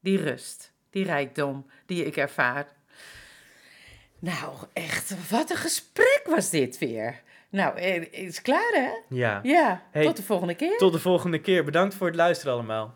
die 0.00 0.18
rust, 0.22 0.72
die 0.90 1.04
rijkdom 1.04 1.66
die 1.86 2.04
ik 2.04 2.16
ervaar. 2.16 2.66
Nou, 4.18 4.54
echt, 4.72 5.30
wat 5.30 5.50
een 5.50 5.56
gesprek 5.56 6.22
was 6.24 6.50
dit 6.50 6.78
weer. 6.78 7.22
Nou, 7.50 7.76
eh, 7.76 7.94
het 7.94 8.08
is 8.12 8.42
klaar 8.42 8.72
hè? 8.74 9.16
Ja. 9.16 9.40
Ja, 9.42 9.82
Hey, 9.90 10.04
tot 10.04 10.16
de 10.16 10.22
volgende 10.22 10.54
keer. 10.54 10.76
Tot 10.76 10.92
de 10.92 10.98
volgende 10.98 11.40
keer. 11.40 11.64
Bedankt 11.64 11.94
voor 11.94 12.06
het 12.06 12.16
luisteren 12.16 12.52
allemaal. 12.54 12.94